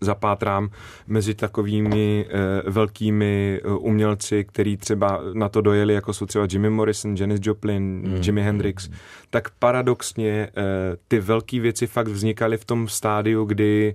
zapátrám 0.00 0.70
mezi 1.06 1.34
takovými 1.34 2.26
uh, 2.26 2.72
velkými 2.72 3.60
uh, 3.64 3.86
umělci, 3.86 4.44
který 4.44 4.76
třeba 4.76 5.20
na 5.32 5.48
to 5.48 5.60
dojeli, 5.60 5.94
jako 5.94 6.12
jsou 6.12 6.26
třeba 6.26 6.46
Jimmy 6.50 6.70
Morrison, 6.70 7.16
Janis 7.16 7.40
Joplin, 7.42 7.82
mm. 7.82 8.20
Jimi 8.22 8.42
Hendrix, 8.42 8.88
mm. 8.88 8.94
tak 9.30 9.50
paradoxně 9.50 10.48
uh, 10.56 10.62
ty 11.08 11.20
velké 11.20 11.60
věci 11.60 11.86
fakt 11.86 12.08
vznikaly 12.08 12.56
v 12.56 12.64
tom 12.64 12.88
stádiu, 12.88 13.44
kdy 13.44 13.94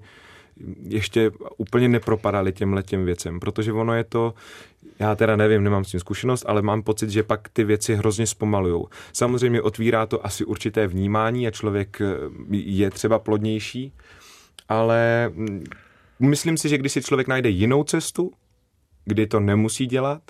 ještě 0.88 1.32
úplně 1.58 1.90
nepropadali 1.90 2.54
těm 2.54 2.74
letěm 2.74 3.06
věcem, 3.06 3.40
protože 3.40 3.74
ono 3.74 3.94
je 3.94 4.04
to, 4.04 4.34
já 5.00 5.16
teda 5.16 5.36
nevím, 5.36 5.64
nemám 5.64 5.84
s 5.84 5.92
tím 5.92 6.00
zkušenost, 6.00 6.46
ale 6.48 6.62
mám 6.62 6.84
pocit, 6.84 7.10
že 7.10 7.24
pak 7.24 7.50
ty 7.50 7.64
věci 7.64 7.96
hrozně 7.96 8.28
zpomalujou. 8.28 8.88
Samozřejmě 9.14 9.62
otvírá 9.62 10.06
to 10.06 10.26
asi 10.26 10.46
určité 10.46 10.88
vnímání 10.88 11.48
a 11.48 11.52
člověk 11.52 12.02
je 12.52 12.90
třeba 12.90 13.20
plodnější, 13.20 13.94
ale 14.70 15.32
myslím 16.20 16.58
si, 16.58 16.70
že 16.70 16.78
když 16.78 16.92
si 16.92 17.02
člověk 17.02 17.28
najde 17.28 17.50
jinou 17.50 17.84
cestu, 17.84 18.32
kdy 19.06 19.28
to 19.28 19.40
nemusí 19.40 19.86
dělat, 19.86 20.22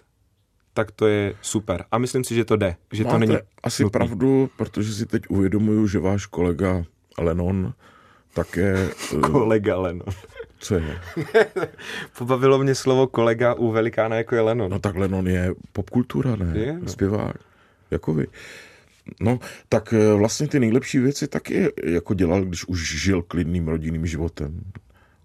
tak 0.73 0.91
to 0.91 1.07
je 1.07 1.33
super. 1.41 1.85
A 1.91 1.97
myslím 1.97 2.23
si, 2.23 2.35
že 2.35 2.45
to 2.45 2.55
jde. 2.55 2.75
Že 2.91 3.03
Máte 3.03 3.13
to 3.13 3.19
není 3.19 3.37
asi 3.63 3.83
nutný. 3.83 3.91
pravdu, 3.99 4.49
protože 4.57 4.93
si 4.93 5.05
teď 5.05 5.23
uvědomuju, 5.29 5.87
že 5.87 5.99
váš 5.99 6.25
kolega 6.25 6.83
Lennon 7.17 7.73
také... 8.33 8.89
Eh, 9.17 9.19
kolega 9.19 9.77
Lennon. 9.77 10.07
Co 10.59 10.75
je? 10.75 11.01
Pobavilo 12.17 12.57
mě 12.57 12.75
slovo 12.75 13.07
kolega 13.07 13.53
u 13.53 13.71
velikána, 13.71 14.15
jako 14.15 14.35
je 14.35 14.41
Lennon. 14.41 14.71
No 14.71 14.79
tak 14.79 14.95
Lennon 14.95 15.27
je 15.27 15.53
popkultura, 15.71 16.35
ne? 16.35 16.59
Je, 16.59 16.79
no. 16.79 16.87
Zpěvák. 16.87 17.35
Jako 17.91 18.13
vy. 18.13 18.27
No, 19.21 19.39
tak 19.69 19.93
eh, 19.93 20.13
vlastně 20.13 20.47
ty 20.47 20.59
nejlepší 20.59 20.99
věci 20.99 21.27
taky 21.27 21.67
jako 21.83 22.13
dělal, 22.13 22.41
když 22.41 22.65
už 22.65 23.01
žil 23.01 23.21
klidným 23.21 23.67
rodinným 23.67 24.05
životem. 24.05 24.61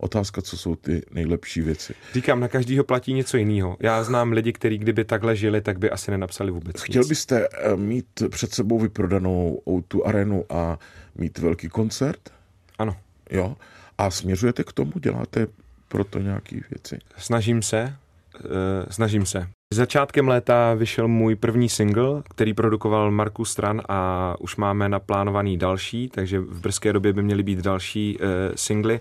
Otázka, 0.02 0.42
co 0.42 0.56
jsou 0.56 0.76
ty 0.76 1.02
nejlepší 1.10 1.60
věci. 1.60 1.94
Říkám, 2.12 2.40
na 2.40 2.48
každýho 2.48 2.84
platí 2.84 3.12
něco 3.12 3.36
jiného. 3.36 3.76
Já 3.80 4.04
znám 4.04 4.32
lidi, 4.32 4.52
kteří 4.52 4.78
kdyby 4.78 5.04
takhle 5.04 5.36
žili, 5.36 5.60
tak 5.60 5.78
by 5.78 5.90
asi 5.90 6.10
nenapsali 6.10 6.50
vůbec 6.50 6.80
Chtěl 6.82 7.02
nic. 7.02 7.08
byste 7.08 7.48
eh, 7.52 7.76
mít 7.76 8.06
před 8.28 8.52
sebou 8.54 8.78
vyprodanou 8.78 9.62
tu 9.88 10.06
arenu 10.06 10.44
a 10.50 10.78
mít 11.14 11.38
velký 11.38 11.68
koncert? 11.68 12.20
Ano. 12.78 12.96
Jo. 13.30 13.56
A 13.98 14.10
směřujete 14.10 14.64
k 14.64 14.72
tomu? 14.72 14.92
Děláte 15.02 15.46
proto 15.88 16.18
nějaké 16.18 16.56
věci? 16.70 16.98
Snažím 17.16 17.62
se, 17.62 17.96
uh, 18.44 18.50
snažím 18.90 19.26
se. 19.26 19.48
Začátkem 19.74 20.28
léta 20.28 20.74
vyšel 20.74 21.08
můj 21.08 21.36
první 21.36 21.68
single, 21.68 22.22
který 22.28 22.54
produkoval 22.54 23.10
Markus 23.10 23.50
Stran 23.50 23.82
a 23.88 24.34
už 24.40 24.56
máme 24.56 24.88
naplánovaný 24.88 25.58
další, 25.58 26.08
takže 26.08 26.40
v 26.40 26.60
brzké 26.60 26.92
době 26.92 27.12
by 27.12 27.22
měly 27.22 27.42
být 27.42 27.58
další 27.58 28.18
uh, 28.18 28.26
singly 28.54 29.00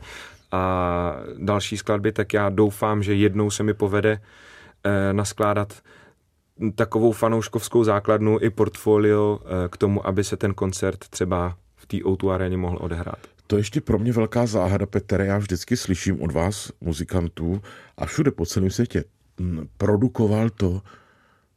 a 0.51 1.15
další 1.37 1.77
skladby, 1.77 2.11
tak 2.11 2.33
já 2.33 2.49
doufám, 2.49 3.03
že 3.03 3.15
jednou 3.15 3.51
se 3.51 3.63
mi 3.63 3.73
povede 3.73 4.21
eh, 4.83 5.13
naskládat 5.13 5.81
takovou 6.75 7.11
fanouškovskou 7.11 7.83
základnu 7.83 8.37
i 8.41 8.49
portfolio 8.49 9.39
eh, 9.41 9.69
k 9.69 9.77
tomu, 9.77 10.07
aby 10.07 10.23
se 10.23 10.37
ten 10.37 10.53
koncert 10.53 11.07
třeba 11.09 11.57
v 11.75 11.85
té 11.85 11.97
O2 11.97 12.29
aréně 12.29 12.57
mohl 12.57 12.77
odehrát. 12.81 13.19
To 13.47 13.55
je 13.55 13.59
ještě 13.59 13.81
pro 13.81 13.99
mě 13.99 14.11
velká 14.11 14.45
záhada, 14.45 14.85
Petere. 14.85 15.25
Já 15.25 15.37
vždycky 15.37 15.77
slyším 15.77 16.21
od 16.21 16.31
vás, 16.31 16.71
muzikantů, 16.81 17.61
a 17.97 18.05
všude 18.05 18.31
po 18.31 18.45
celém 18.45 18.71
světě, 18.71 19.03
produkoval 19.77 20.49
to. 20.49 20.81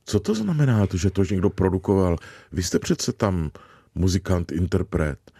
Co 0.04 0.20
to 0.20 0.34
znamená, 0.34 0.86
to, 0.86 0.96
že 0.96 1.10
to 1.10 1.24
někdo 1.30 1.50
produkoval? 1.50 2.16
Vy 2.52 2.62
jste 2.62 2.78
přece 2.78 3.12
tam 3.12 3.50
muzikant, 3.94 4.52
interpret. 4.52 5.31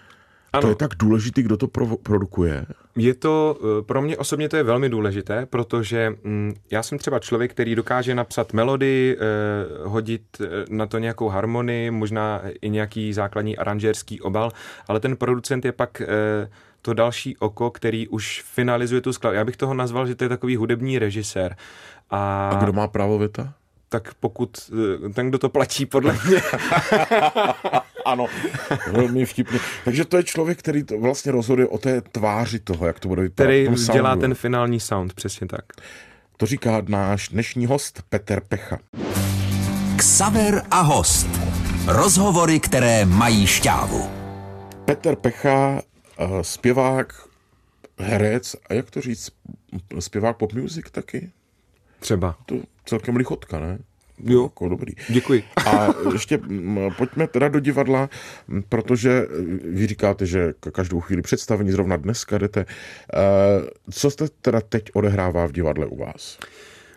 Ano. 0.52 0.62
To 0.62 0.68
je 0.68 0.74
tak 0.74 0.90
důležitý, 0.96 1.42
kdo 1.42 1.56
to 1.56 1.68
pro, 1.68 1.96
produkuje? 1.96 2.66
Je 2.96 3.14
to, 3.14 3.58
eh, 3.78 3.82
pro 3.82 4.02
mě 4.02 4.16
osobně 4.16 4.48
to 4.48 4.56
je 4.56 4.62
velmi 4.62 4.88
důležité, 4.88 5.46
protože 5.46 6.14
hm, 6.24 6.54
já 6.70 6.82
jsem 6.82 6.98
třeba 6.98 7.18
člověk, 7.18 7.50
který 7.50 7.74
dokáže 7.74 8.14
napsat 8.14 8.52
melodii, 8.52 9.16
eh, 9.16 9.88
hodit 9.88 10.22
eh, 10.40 10.46
na 10.68 10.86
to 10.86 10.98
nějakou 10.98 11.28
harmonii, 11.28 11.90
možná 11.90 12.42
i 12.62 12.70
nějaký 12.70 13.12
základní 13.12 13.56
aranžérský 13.56 14.20
obal, 14.20 14.50
ale 14.88 15.00
ten 15.00 15.16
producent 15.16 15.64
je 15.64 15.72
pak 15.72 16.00
eh, 16.00 16.06
to 16.82 16.94
další 16.94 17.36
oko, 17.36 17.70
který 17.70 18.08
už 18.08 18.44
finalizuje 18.46 19.00
tu 19.00 19.12
skladbu. 19.12 19.36
Já 19.36 19.44
bych 19.44 19.56
toho 19.56 19.74
nazval, 19.74 20.06
že 20.06 20.14
to 20.14 20.24
je 20.24 20.28
takový 20.28 20.56
hudební 20.56 20.98
režisér. 20.98 21.56
A, 22.10 22.48
A 22.48 22.62
kdo 22.62 22.72
má 22.72 22.86
právo 22.86 23.18
věta? 23.18 23.54
tak 23.92 24.14
pokud 24.14 24.50
eh, 25.06 25.08
ten, 25.08 25.28
kdo 25.28 25.38
to 25.38 25.48
platí, 25.48 25.86
podle 25.86 26.16
mě. 26.26 26.42
ano, 28.04 28.26
velmi 28.92 29.24
vtipně. 29.24 29.58
Takže 29.84 30.04
to 30.04 30.16
je 30.16 30.22
člověk, 30.22 30.58
který 30.58 30.82
to 30.82 30.98
vlastně 30.98 31.32
rozhoduje 31.32 31.68
o 31.68 31.78
té 31.78 32.00
tváři 32.00 32.58
toho, 32.58 32.86
jak 32.86 33.00
to 33.00 33.08
bude 33.08 33.22
vypadat. 33.22 33.46
Který 33.46 33.68
dělá 33.92 34.10
soundu. 34.10 34.20
ten 34.20 34.34
finální 34.34 34.80
sound, 34.80 35.14
přesně 35.14 35.46
tak. 35.46 35.64
To 36.36 36.46
říká 36.46 36.82
náš 36.88 37.28
dnešní 37.28 37.66
host 37.66 38.02
Petr 38.08 38.40
Pecha. 38.40 38.78
Ksaver 39.96 40.62
a 40.70 40.80
host. 40.80 41.26
Rozhovory, 41.86 42.60
které 42.60 43.04
mají 43.04 43.46
šťávu. 43.46 44.10
Petr 44.84 45.16
Pecha, 45.16 45.82
eh, 46.18 46.26
zpěvák, 46.42 47.28
herec 47.98 48.56
a 48.68 48.74
jak 48.74 48.90
to 48.90 49.00
říct, 49.00 49.30
zpěvák 50.00 50.36
pop 50.36 50.52
music 50.52 50.90
taky? 50.90 51.30
Třeba. 52.00 52.36
To 52.46 52.54
celkem 52.84 53.16
lichotka, 53.16 53.60
ne? 53.60 53.78
Jo. 54.22 54.42
Jako 54.42 54.68
dobrý. 54.68 54.92
Děkuji. 55.08 55.42
A 55.66 55.88
ještě 56.12 56.40
pojďme 56.96 57.26
teda 57.26 57.48
do 57.48 57.60
divadla, 57.60 58.10
protože 58.68 59.26
vy 59.64 59.86
říkáte, 59.86 60.26
že 60.26 60.54
každou 60.72 61.00
chvíli 61.00 61.22
představení, 61.22 61.72
zrovna 61.72 61.96
dneska 61.96 62.38
jdete. 62.38 62.60
Eh, 63.14 63.16
Co 63.90 64.10
jste 64.10 64.28
teda 64.40 64.60
teď 64.60 64.84
odehrává 64.92 65.46
v 65.46 65.52
divadle 65.52 65.86
u 65.86 65.96
vás? 65.96 66.38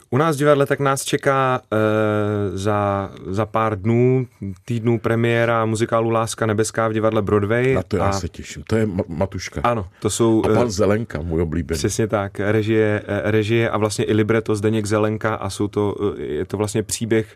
U 0.09 0.17
nás 0.17 0.35
v 0.35 0.39
divadle 0.39 0.65
tak 0.65 0.79
nás 0.79 1.03
čeká 1.03 1.61
e, 1.71 2.57
za, 2.57 3.11
za 3.27 3.45
pár 3.45 3.79
dnů, 3.81 4.27
týdnů 4.65 4.99
premiéra 4.99 5.65
muzikálu 5.65 6.09
Láska 6.09 6.45
nebeská 6.45 6.87
v 6.87 6.93
divadle 6.93 7.21
Broadway. 7.21 7.73
Na 7.73 7.83
to 7.83 7.97
já 7.97 8.03
a, 8.03 8.11
se 8.11 8.29
těším. 8.29 8.63
To 8.67 8.75
je 8.75 8.85
Ma- 8.85 9.03
Matuška. 9.07 9.61
Ano, 9.63 9.87
to 9.99 10.09
jsou... 10.09 10.43
A 10.45 10.49
eh, 10.51 10.53
pan 10.55 10.71
Zelenka, 10.71 11.21
můj 11.21 11.41
oblíbený. 11.41 11.77
Přesně 11.77 12.07
tak, 12.07 12.39
režie, 12.39 13.01
eh, 13.07 13.31
režie 13.31 13.69
a 13.69 13.77
vlastně 13.77 14.05
i 14.05 14.13
libreto 14.13 14.55
Zdeněk 14.55 14.85
Zelenka 14.85 15.35
a 15.35 15.49
jsou 15.49 15.67
to, 15.67 15.95
eh, 16.17 16.21
je 16.21 16.45
to 16.45 16.57
vlastně 16.57 16.83
příběh, 16.83 17.35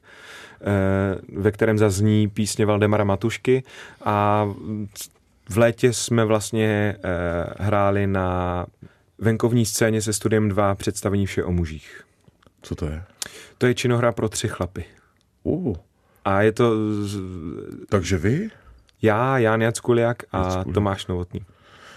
eh, 0.62 1.40
ve 1.42 1.52
kterém 1.52 1.78
zazní 1.78 2.28
písně 2.28 2.66
Valdemara 2.66 3.04
Matušky 3.04 3.64
a 4.06 4.48
v 5.50 5.58
létě 5.58 5.94
jsme 5.94 6.26
vlastně 6.26 6.96
eh, 7.04 7.54
hráli 7.60 8.08
na 8.08 8.66
venkovní 9.18 9.66
scéně 9.66 10.02
se 10.02 10.14
studiem 10.14 10.50
2 10.50 10.76
představení 10.76 11.26
Vše 11.26 11.44
o 11.44 11.52
mužích. 11.52 12.04
Co 12.62 12.76
to 12.76 12.86
je? 12.86 13.04
To 13.58 13.68
je 13.68 13.76
činohra 13.76 14.12
pro 14.12 14.30
tři 14.30 14.48
chlapy. 14.48 14.86
Uh, 15.44 15.76
A 16.26 16.42
je 16.42 16.52
to 16.52 16.74
takže 17.90 18.18
vy? 18.18 18.50
já, 19.02 19.38
Jan 19.38 19.62
Jackuliak 19.62 20.24
a 20.32 20.44
Jackuliak. 20.44 20.74
Tomáš 20.74 21.08
Novotný. 21.08 21.42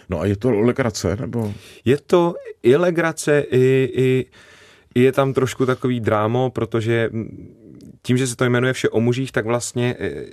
No 0.08 0.20
a 0.20 0.24
je 0.26 0.36
to 0.36 0.50
legrace, 0.50 1.16
nebo? 1.16 1.54
Je 1.84 1.98
to 1.98 2.34
i 2.62 2.76
legrace, 2.76 3.40
i, 3.40 3.88
i, 3.94 4.26
i 4.94 5.00
je 5.00 5.12
tam 5.12 5.32
trošku 5.32 5.66
takový 5.66 6.00
drámo, 6.00 6.50
protože 6.50 7.10
tím, 8.02 8.16
že 8.16 8.26
se 8.26 8.36
to 8.36 8.44
jmenuje 8.44 8.72
Vše 8.72 8.88
o 8.88 9.00
mužích, 9.00 9.32
tak 9.32 9.46
vlastně 9.46 9.96
eh, 9.98 10.24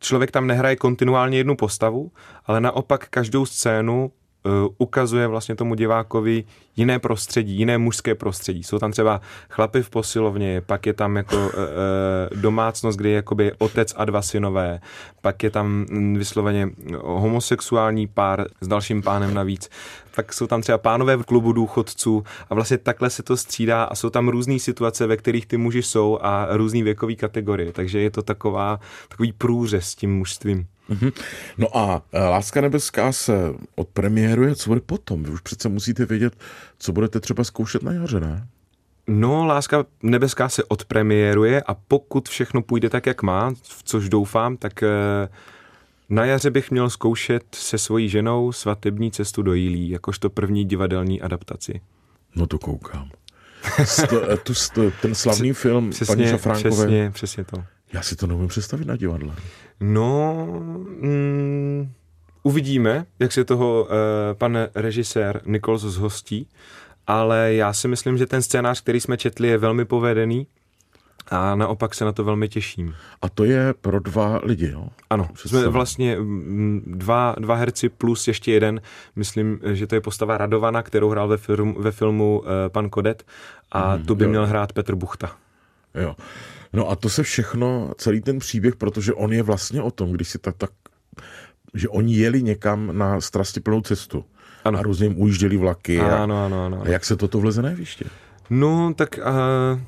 člověk 0.00 0.30
tam 0.30 0.46
nehraje 0.46 0.76
kontinuálně 0.76 1.38
jednu 1.38 1.56
postavu, 1.56 2.12
ale 2.46 2.60
naopak 2.60 3.08
každou 3.08 3.46
scénu 3.46 4.12
uh, 4.44 4.74
ukazuje 4.78 5.26
vlastně 5.26 5.54
tomu 5.56 5.74
divákovi 5.74 6.44
jiné 6.76 6.98
prostředí, 6.98 7.54
jiné 7.54 7.78
mužské 7.78 8.14
prostředí. 8.14 8.62
Jsou 8.62 8.78
tam 8.78 8.92
třeba 8.92 9.20
chlapy 9.50 9.82
v 9.82 9.90
posilovně, 9.90 10.60
pak 10.60 10.86
je 10.86 10.92
tam 10.92 11.16
jako 11.16 11.36
uh, 11.36 12.40
domácnost, 12.40 12.98
kde 12.98 13.08
je 13.08 13.14
jakoby 13.14 13.52
otec 13.58 13.94
a 13.96 14.04
dva 14.04 14.22
synové, 14.22 14.80
pak 15.20 15.42
je 15.42 15.50
tam 15.50 15.86
vysloveně 16.18 16.70
homosexuální 17.02 18.06
pár 18.06 18.46
s 18.60 18.68
dalším 18.68 19.02
pánem 19.02 19.34
navíc, 19.34 19.70
pak 20.16 20.32
jsou 20.32 20.46
tam 20.46 20.62
třeba 20.62 20.78
pánové 20.78 21.16
v 21.16 21.22
klubu 21.22 21.52
důchodců 21.52 22.24
a 22.50 22.54
vlastně 22.54 22.78
takhle 22.78 23.10
se 23.10 23.22
to 23.22 23.36
střídá 23.36 23.84
a 23.84 23.94
jsou 23.94 24.10
tam 24.10 24.28
různé 24.28 24.58
situace, 24.58 25.06
ve 25.06 25.16
kterých 25.16 25.46
ty 25.46 25.56
muži 25.56 25.82
jsou 25.82 26.18
a 26.22 26.48
různý 26.50 26.82
věkový 26.82 27.16
kategorie, 27.16 27.72
takže 27.72 28.00
je 28.00 28.10
to 28.10 28.22
taková, 28.22 28.80
takový 29.08 29.32
průřez 29.32 29.88
s 29.88 29.94
tím 29.94 30.16
mužstvím. 30.16 30.66
Mm-hmm. 30.90 31.12
No 31.58 31.76
a 31.76 32.02
e, 32.12 32.24
Láska 32.24 32.60
nebeská 32.60 33.12
se 33.12 33.54
odpremiéruje, 33.74 34.54
co 34.54 34.70
bude 34.70 34.80
potom? 34.80 35.22
Vy 35.22 35.30
už 35.30 35.40
přece 35.40 35.68
musíte 35.68 36.06
vědět, 36.06 36.36
co 36.82 36.92
budete 36.92 37.20
třeba 37.20 37.44
zkoušet 37.44 37.82
na 37.82 37.92
jaře, 37.92 38.20
ne? 38.20 38.46
No, 39.06 39.46
Láska 39.46 39.84
nebeská 40.02 40.48
se 40.48 40.64
odpremiéruje 40.64 41.62
a 41.62 41.74
pokud 41.74 42.28
všechno 42.28 42.62
půjde 42.62 42.90
tak, 42.90 43.06
jak 43.06 43.22
má, 43.22 43.54
v 43.62 43.82
což 43.82 44.08
doufám, 44.08 44.56
tak 44.56 44.82
e, 44.82 44.88
na 46.08 46.24
jaře 46.24 46.50
bych 46.50 46.70
měl 46.70 46.90
zkoušet 46.90 47.42
se 47.54 47.78
svojí 47.78 48.08
ženou 48.08 48.52
svatební 48.52 49.10
cestu 49.10 49.42
do 49.42 49.54
Jílí, 49.54 49.90
jakožto 49.90 50.30
první 50.30 50.64
divadelní 50.64 51.22
adaptaci. 51.22 51.80
No 52.36 52.46
to 52.46 52.58
koukám. 52.58 53.10
Sto, 53.84 54.30
e, 54.30 54.36
tu, 54.36 54.54
sto, 54.54 54.90
ten 55.02 55.14
slavný 55.14 55.52
film 55.52 55.90
přesně, 55.90 56.16
paní 56.16 56.28
Šafránkové. 56.28 56.70
Přesně, 56.70 57.10
přesně 57.10 57.44
to. 57.44 57.64
Já 57.92 58.02
si 58.02 58.16
to 58.16 58.26
neumím 58.26 58.48
představit 58.48 58.86
na 58.86 58.96
divadle. 58.96 59.34
No, 59.80 60.46
mm, 61.00 61.92
uvidíme, 62.42 63.06
jak 63.18 63.32
se 63.32 63.44
toho 63.44 63.82
uh, 63.82 63.88
pan 64.38 64.58
režisér 64.74 65.40
Nichols 65.46 65.82
zhostí, 65.82 66.48
ale 67.06 67.54
já 67.54 67.72
si 67.72 67.88
myslím, 67.88 68.18
že 68.18 68.26
ten 68.26 68.42
scénář, 68.42 68.80
který 68.80 69.00
jsme 69.00 69.16
četli, 69.16 69.48
je 69.48 69.58
velmi 69.58 69.84
povedený 69.84 70.46
a 71.28 71.54
naopak 71.54 71.94
se 71.94 72.04
na 72.04 72.12
to 72.12 72.24
velmi 72.24 72.48
těším. 72.48 72.94
A 73.22 73.28
to 73.28 73.44
je 73.44 73.74
pro 73.80 74.00
dva 74.00 74.40
lidi, 74.42 74.70
jo? 74.70 74.88
Ano, 75.10 75.28
jsme 75.46 75.68
vlastně 75.68 76.16
dva, 76.86 77.34
dva 77.38 77.54
herci 77.54 77.88
plus 77.88 78.28
ještě 78.28 78.52
jeden. 78.52 78.80
Myslím, 79.16 79.60
že 79.72 79.86
to 79.86 79.94
je 79.94 80.00
postava 80.00 80.38
Radovana, 80.38 80.82
kterou 80.82 81.10
hrál 81.10 81.28
ve, 81.28 81.36
film, 81.36 81.74
ve 81.78 81.92
filmu 81.92 82.38
uh, 82.40 82.46
Pan 82.68 82.90
Kodet 82.90 83.24
a 83.72 83.96
mm, 83.96 84.04
tu 84.04 84.14
by 84.14 84.24
jo. 84.24 84.30
měl 84.30 84.46
hrát 84.46 84.72
Petr 84.72 84.94
Buchta. 84.94 85.36
Jo. 85.94 86.16
No 86.72 86.90
a 86.90 86.96
to 86.96 87.08
se 87.08 87.22
všechno, 87.22 87.92
celý 87.96 88.20
ten 88.20 88.38
příběh, 88.38 88.76
protože 88.76 89.12
on 89.12 89.32
je 89.32 89.42
vlastně 89.42 89.82
o 89.82 89.90
tom, 89.90 90.12
když 90.12 90.28
si 90.28 90.38
tak, 90.38 90.56
tak 90.56 90.70
že 91.74 91.88
oni 91.88 92.16
jeli 92.16 92.42
někam 92.42 92.98
na 92.98 93.20
strasti 93.20 93.60
plnou 93.60 93.80
cestu. 93.80 94.24
Ano. 94.64 94.78
A 94.78 94.82
různě 94.82 95.06
jim 95.06 95.20
ujížděli 95.20 95.56
vlaky. 95.56 96.00
Ano, 96.00 96.12
a, 96.12 96.22
ano, 96.22 96.44
ano, 96.44 96.66
ano. 96.66 96.82
A 96.84 96.88
jak 96.88 97.04
se 97.04 97.16
toto 97.16 97.40
vleze 97.40 97.62
na 97.62 97.70
jeviště? 97.70 98.04
No, 98.50 98.94
tak 98.96 99.18
uh, 99.18 99.80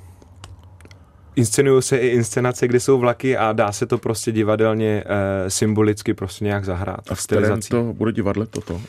inscenují 1.36 1.82
se 1.82 1.96
i 1.96 2.08
inscenace, 2.08 2.68
kde 2.68 2.80
jsou 2.80 2.98
vlaky 2.98 3.36
a 3.36 3.52
dá 3.52 3.72
se 3.72 3.86
to 3.86 3.98
prostě 3.98 4.32
divadelně 4.32 5.04
uh, 5.04 5.10
symbolicky 5.48 6.14
prostě 6.14 6.44
nějak 6.44 6.64
zahrát. 6.64 7.10
A 7.10 7.14
v 7.14 7.24
kterém 7.24 7.60
to 7.60 7.92
bude 7.92 8.12
divadle 8.12 8.46
toto? 8.46 8.80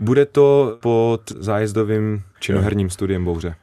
Bude 0.00 0.26
to 0.26 0.78
pod 0.80 1.32
zájezdovým 1.38 2.22
činoherním 2.40 2.90
studiem 2.90 3.24
Bouře. 3.24 3.54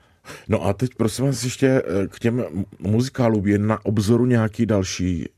No 0.47 0.65
a 0.65 0.73
teď 0.73 0.91
prosím 0.97 1.25
vás 1.25 1.43
ještě 1.43 1.67
eh, 1.67 2.07
k 2.07 2.19
těm 2.19 2.43
muzikálům. 2.79 3.47
Je 3.47 3.57
na 3.57 3.85
obzoru 3.85 4.25
nějaký 4.25 4.65
další, 4.65 5.29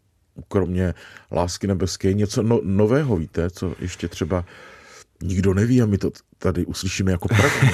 kromě 0.48 0.94
Lásky 1.32 1.68
nebeské, 1.68 2.14
něco 2.14 2.44
no, 2.44 2.60
nového, 2.64 3.18
víte, 3.18 3.50
co 3.50 3.76
ještě 3.80 4.08
třeba 4.08 4.46
nikdo 5.22 5.54
neví 5.54 5.82
a 5.82 5.86
my 5.86 5.98
to 5.98 6.12
tady 6.40 6.66
uslyšíme 6.66 7.12
jako 7.12 7.28
první. 7.28 7.70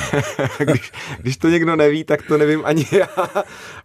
když, 0.71 0.91
když 1.19 1.37
to 1.37 1.49
někdo 1.49 1.75
neví, 1.75 2.03
tak 2.03 2.21
to 2.21 2.37
nevím 2.37 2.61
ani 2.65 2.85
já, 2.91 3.07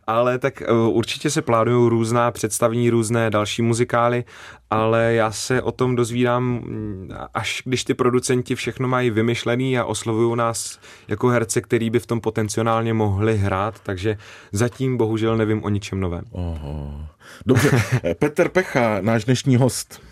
ale 0.06 0.38
tak 0.38 0.62
uh, 0.70 0.96
určitě 0.96 1.30
se 1.30 1.42
plánují 1.42 1.90
různá 1.90 2.30
představní, 2.30 2.90
různé 2.90 3.30
další 3.30 3.62
muzikály, 3.62 4.24
ale 4.70 5.14
já 5.14 5.32
se 5.32 5.62
o 5.62 5.72
tom 5.72 5.96
dozvídám, 5.96 6.44
mm, 6.44 7.10
až 7.34 7.62
když 7.64 7.84
ty 7.84 7.94
producenti 7.94 8.54
všechno 8.54 8.88
mají 8.88 9.10
vymyšlený 9.10 9.78
a 9.78 9.84
oslovují 9.84 10.36
nás 10.36 10.78
jako 11.08 11.28
herce, 11.28 11.60
který 11.60 11.90
by 11.90 12.00
v 12.00 12.06
tom 12.06 12.20
potenciálně 12.20 12.94
mohli 12.94 13.38
hrát, 13.38 13.80
takže 13.82 14.18
zatím 14.52 14.96
bohužel 14.96 15.36
nevím 15.36 15.64
o 15.64 15.68
ničem 15.68 16.00
novém. 16.00 16.24
Oho. 16.30 17.06
Dobře, 17.46 17.70
Petr 18.18 18.48
Pecha, 18.48 18.98
náš 19.00 19.24
dnešní 19.24 19.56
host. 19.56 20.02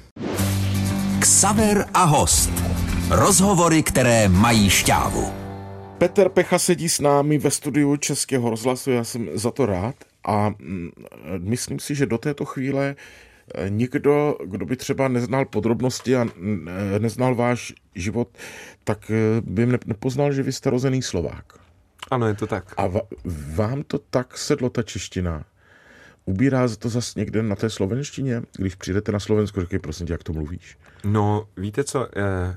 Ksaver 1.20 1.84
a 1.94 2.04
host. 2.04 2.71
Rozhovory, 3.10 3.82
které 3.82 4.28
mají 4.28 4.70
šťávu. 4.70 5.32
Petr 5.98 6.28
Pecha 6.28 6.58
sedí 6.58 6.88
s 6.88 7.00
námi 7.00 7.38
ve 7.38 7.50
studiu 7.50 7.96
Českého 7.96 8.50
rozhlasu, 8.50 8.90
já 8.90 9.04
jsem 9.04 9.28
za 9.34 9.50
to 9.50 9.66
rád 9.66 9.94
a 10.24 10.48
mm, 10.48 10.90
myslím 11.38 11.78
si, 11.78 11.94
že 11.94 12.06
do 12.06 12.18
této 12.18 12.44
chvíle 12.44 12.96
eh, 13.54 13.70
nikdo, 13.70 14.36
kdo 14.44 14.66
by 14.66 14.76
třeba 14.76 15.08
neznal 15.08 15.44
podrobnosti 15.44 16.16
a 16.16 16.26
neznal 16.98 17.34
váš 17.34 17.72
život, 17.94 18.28
tak 18.84 19.10
eh, 19.10 19.40
by 19.40 19.66
nepoznal, 19.66 20.32
že 20.32 20.42
vy 20.42 20.52
jste 20.52 20.70
rozený 20.70 21.02
Slovák. 21.02 21.44
Ano, 22.10 22.26
je 22.26 22.34
to 22.34 22.46
tak. 22.46 22.74
A 22.76 22.88
vám 23.54 23.82
to 23.82 23.98
tak 23.98 24.38
sedlo, 24.38 24.70
ta 24.70 24.82
čeština? 24.82 25.44
Ubírá 26.24 26.68
to 26.78 26.88
zase 26.88 27.20
někde 27.20 27.42
na 27.42 27.56
té 27.56 27.70
slovenštině? 27.70 28.42
Když 28.58 28.74
přijdete 28.74 29.12
na 29.12 29.20
Slovensko, 29.20 29.60
řekej 29.60 29.78
prosím 29.78 30.06
tě, 30.06 30.12
jak 30.12 30.22
to 30.22 30.32
mluvíš? 30.32 30.78
No, 31.04 31.46
víte 31.56 31.84
co, 31.84 32.08
eh, 32.16 32.56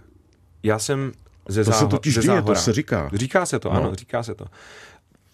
já 0.65 0.79
jsem 0.79 1.11
ze 1.47 1.63
To 1.63 1.71
záho- 1.71 1.79
se 1.85 1.87
totiž 1.87 2.13
ze 2.13 2.21
děje, 2.21 2.31
to 2.31 2.35
záhora. 2.35 2.59
se 2.59 2.73
říká. 2.73 3.09
Říká 3.13 3.45
se 3.45 3.59
to, 3.59 3.69
No. 3.69 3.75
ano, 3.75 3.95
říká 3.95 4.23
se 4.23 4.35
to. 4.35 4.45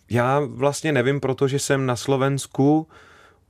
Já 0.09 0.39
vlastně 0.39 0.91
nevím, 0.91 1.19
protože 1.19 1.59
jsem 1.59 1.85
na 1.85 1.95
Slovensku 1.95 2.87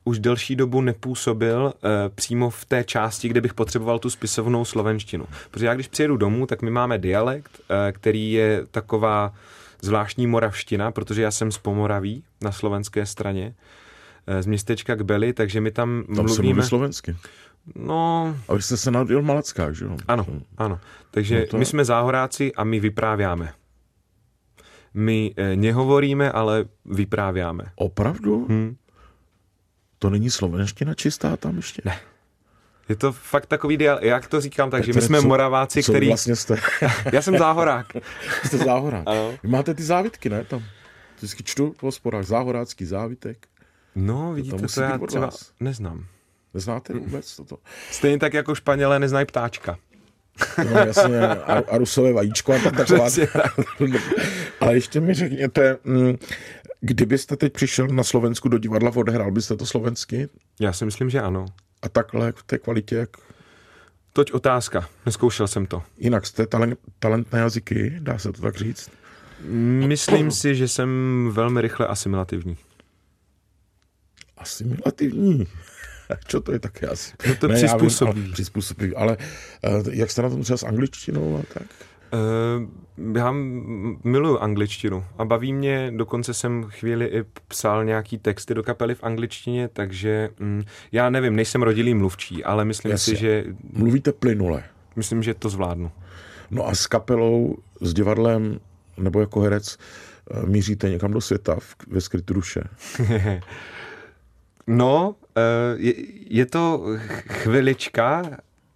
už 0.03 0.19
delší 0.19 0.55
dobu 0.55 0.81
nepůsobil 0.81 1.73
e, 1.83 2.09
přímo 2.09 2.49
v 2.49 2.65
té 2.65 2.83
části, 2.83 3.29
kde 3.29 3.41
bych 3.41 3.53
potřeboval 3.53 3.99
tu 3.99 4.09
spisovnou 4.09 4.65
slovenštinu. 4.65 5.25
Protože 5.51 5.65
já 5.65 5.73
když 5.75 5.87
přijedu 5.87 6.17
domů, 6.17 6.45
tak 6.45 6.61
my 6.61 6.71
máme 6.71 6.97
dialekt, 6.97 7.59
e, 7.87 7.91
který 7.91 8.31
je 8.31 8.65
taková 8.71 9.33
zvláštní 9.81 10.27
moravština, 10.27 10.91
protože 10.91 11.21
já 11.21 11.31
jsem 11.31 11.51
z 11.51 11.57
Pomoraví 11.57 12.23
na 12.41 12.51
slovenské 12.51 13.05
straně, 13.05 13.53
e, 14.27 14.43
z 14.43 14.45
městečka 14.45 14.95
Kbely, 14.95 15.33
takže 15.33 15.61
my 15.61 15.71
tam, 15.71 16.03
Tam 16.07 16.15
se 16.15 16.21
mluvíme... 16.21 16.53
mluví 16.53 16.67
slovensky. 16.67 17.15
No, 17.75 18.35
A 18.47 18.53
vy 18.55 18.61
jste 18.61 18.77
se 18.77 18.91
narodil 18.91 19.21
v 19.21 19.25
Malackách, 19.25 19.73
že 19.73 19.85
jo? 19.85 19.97
ano, 20.07 20.25
ano. 20.57 20.79
Takže 21.11 21.39
No 21.39 21.45
to- 21.47 21.57
my 21.57 21.65
jsme 21.65 21.85
záhoráci 21.85 22.53
a 22.53 22.63
my 22.63 22.79
vyprávěme. 22.79 23.53
My 24.93 25.33
eh, 25.37 25.55
nehovoríme, 25.55 26.31
ale 26.31 26.65
vyprávěme. 26.85 27.63
Opravdu? 27.75 28.45
Hm. 28.49 28.75
To 29.99 30.09
není 30.09 30.29
slovenština 30.29 30.93
čistá 30.93 31.37
tam 31.37 31.55
ještě? 31.57 31.81
Ne. 31.85 31.99
Je 32.89 32.95
to 32.95 33.11
fakt 33.11 33.45
takový 33.45 33.77
dial, 33.77 33.99
jak 34.01 34.27
to 34.27 34.41
říkám, 34.41 34.69
takže 34.69 34.93
my 34.93 35.01
jsme 35.01 35.21
co- 35.21 35.27
moraváci, 35.27 35.83
Co 35.83 35.91
který... 35.91 36.07
vlastně 36.07 36.35
jste? 36.35 36.55
Já 37.13 37.21
jsem 37.21 37.37
záhorák. 37.37 37.87
jste 38.45 38.57
záhorák. 38.57 39.03
Ano. 39.07 39.33
Vy 39.43 39.49
máte 39.49 39.73
ty 39.73 39.83
závitky, 39.83 40.29
ne? 40.29 40.43
Tam. 40.43 40.63
Vždycky 41.17 41.43
čtu 41.43 41.75
v 41.77 41.83
hospodách 41.83 42.23
záhorácký 42.25 42.85
závitek. 42.85 43.47
No, 43.95 44.33
vidíte, 44.33 44.57
to, 44.57 44.67
to 44.73 44.81
já 44.81 44.97
třeba 45.07 45.25
vás. 45.25 45.51
neznám. 45.59 46.05
Neznáte 46.53 46.93
vůbec 46.93 47.35
toto? 47.35 47.57
Stejně 47.91 48.17
tak 48.17 48.33
jako 48.33 48.55
Španělé 48.55 48.99
neznají 48.99 49.25
ptáčka. 49.25 49.77
No 50.57 50.79
jasně, 50.79 51.19
a, 51.27 51.63
a 51.71 51.77
rusové 51.77 52.13
vajíčko 52.13 52.53
a 52.53 52.59
tak 52.59 52.77
taková. 52.77 53.07
Ale 54.59 54.73
ještě 54.73 54.99
mi 54.99 55.13
řekněte, 55.13 55.77
mm, 55.83 56.17
kdybyste 56.81 57.35
teď 57.35 57.53
přišel 57.53 57.87
na 57.87 58.03
Slovensku 58.03 58.49
do 58.49 58.57
divadla, 58.57 58.91
odehrál 58.95 59.31
byste 59.31 59.57
to 59.57 59.65
slovensky? 59.65 60.29
Já 60.59 60.73
si 60.73 60.85
myslím, 60.85 61.09
že 61.09 61.21
ano. 61.21 61.45
A 61.81 61.89
takhle 61.89 62.31
v 62.31 62.43
té 62.43 62.57
kvalitě, 62.57 62.95
jak 62.95 63.09
Toť 64.13 64.31
otázka. 64.31 64.89
Neskoušel 65.05 65.47
jsem 65.47 65.65
to. 65.65 65.83
jinak 65.97 66.25
jste 66.25 66.47
talent, 66.47 66.79
talent 66.99 67.33
na 67.33 67.39
jazyky, 67.39 67.95
dá 67.99 68.17
se 68.17 68.31
to 68.31 68.41
tak 68.41 68.55
říct? 68.55 68.89
Myslím 69.87 70.31
si, 70.31 70.55
že 70.55 70.67
jsem 70.67 71.29
velmi 71.33 71.61
rychle 71.61 71.87
asimilativní. 71.87 72.57
Asimilativní. 74.37 75.47
Co 76.27 76.41
to 76.41 76.51
je 76.51 76.59
také 76.59 76.87
asi? 76.87 77.13
No 77.27 77.35
to 77.35 77.47
vím, 77.47 77.55
přizpůsobí. 77.55 78.21
ale, 78.21 78.31
přizpůsobí. 78.33 78.95
Ale 78.95 79.17
uh, 79.17 79.93
jak 79.93 80.11
jste 80.11 80.21
na 80.21 80.29
tom 80.29 80.41
třeba 80.43 80.57
s 80.57 80.63
angličtinou 80.63 81.37
a 81.37 81.53
tak? 81.53 81.67
Uh, 82.13 83.15
já 83.15 83.31
miluju 84.03 84.37
angličtinu 84.37 85.05
a 85.17 85.25
baví 85.25 85.53
mě, 85.53 85.91
dokonce 85.95 86.33
jsem 86.33 86.63
chvíli 86.69 87.05
i 87.05 87.23
psal 87.47 87.85
nějaký 87.85 88.17
texty 88.17 88.53
do 88.53 88.63
kapely 88.63 88.95
v 88.95 89.03
angličtině, 89.03 89.67
takže 89.67 90.29
mm, 90.39 90.63
já 90.91 91.09
nevím, 91.09 91.35
nejsem 91.35 91.63
rodilý 91.63 91.93
mluvčí, 91.93 92.43
ale 92.43 92.65
myslím 92.65 92.91
Jasně. 92.91 93.13
si, 93.15 93.19
že 93.19 93.45
Mluvíte 93.73 94.11
plynule. 94.11 94.63
myslím, 94.95 95.23
že 95.23 95.33
to 95.33 95.49
zvládnu. 95.49 95.91
No 96.51 96.67
a 96.67 96.75
s 96.75 96.87
kapelou, 96.87 97.57
s 97.81 97.93
divadlem 97.93 98.59
nebo 98.97 99.19
jako 99.19 99.39
herec 99.41 99.77
eh, 100.31 100.45
míříte 100.45 100.89
někam 100.89 101.11
do 101.11 101.21
světa 101.21 101.55
v, 101.59 101.75
ve 101.87 102.01
skrytu 102.01 102.33
duše. 102.33 102.61
No, 104.71 105.15
eh, 105.35 105.41
je, 105.77 105.93
je 106.29 106.45
to 106.45 106.85
chvilička, 107.27 108.23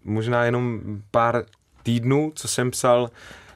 možná 0.04 0.46
jenom 0.46 0.82
pár 1.12 1.46
týdnů, 1.84 2.32
co 2.36 2.48
jsem 2.48 2.72
psal 2.72 3.10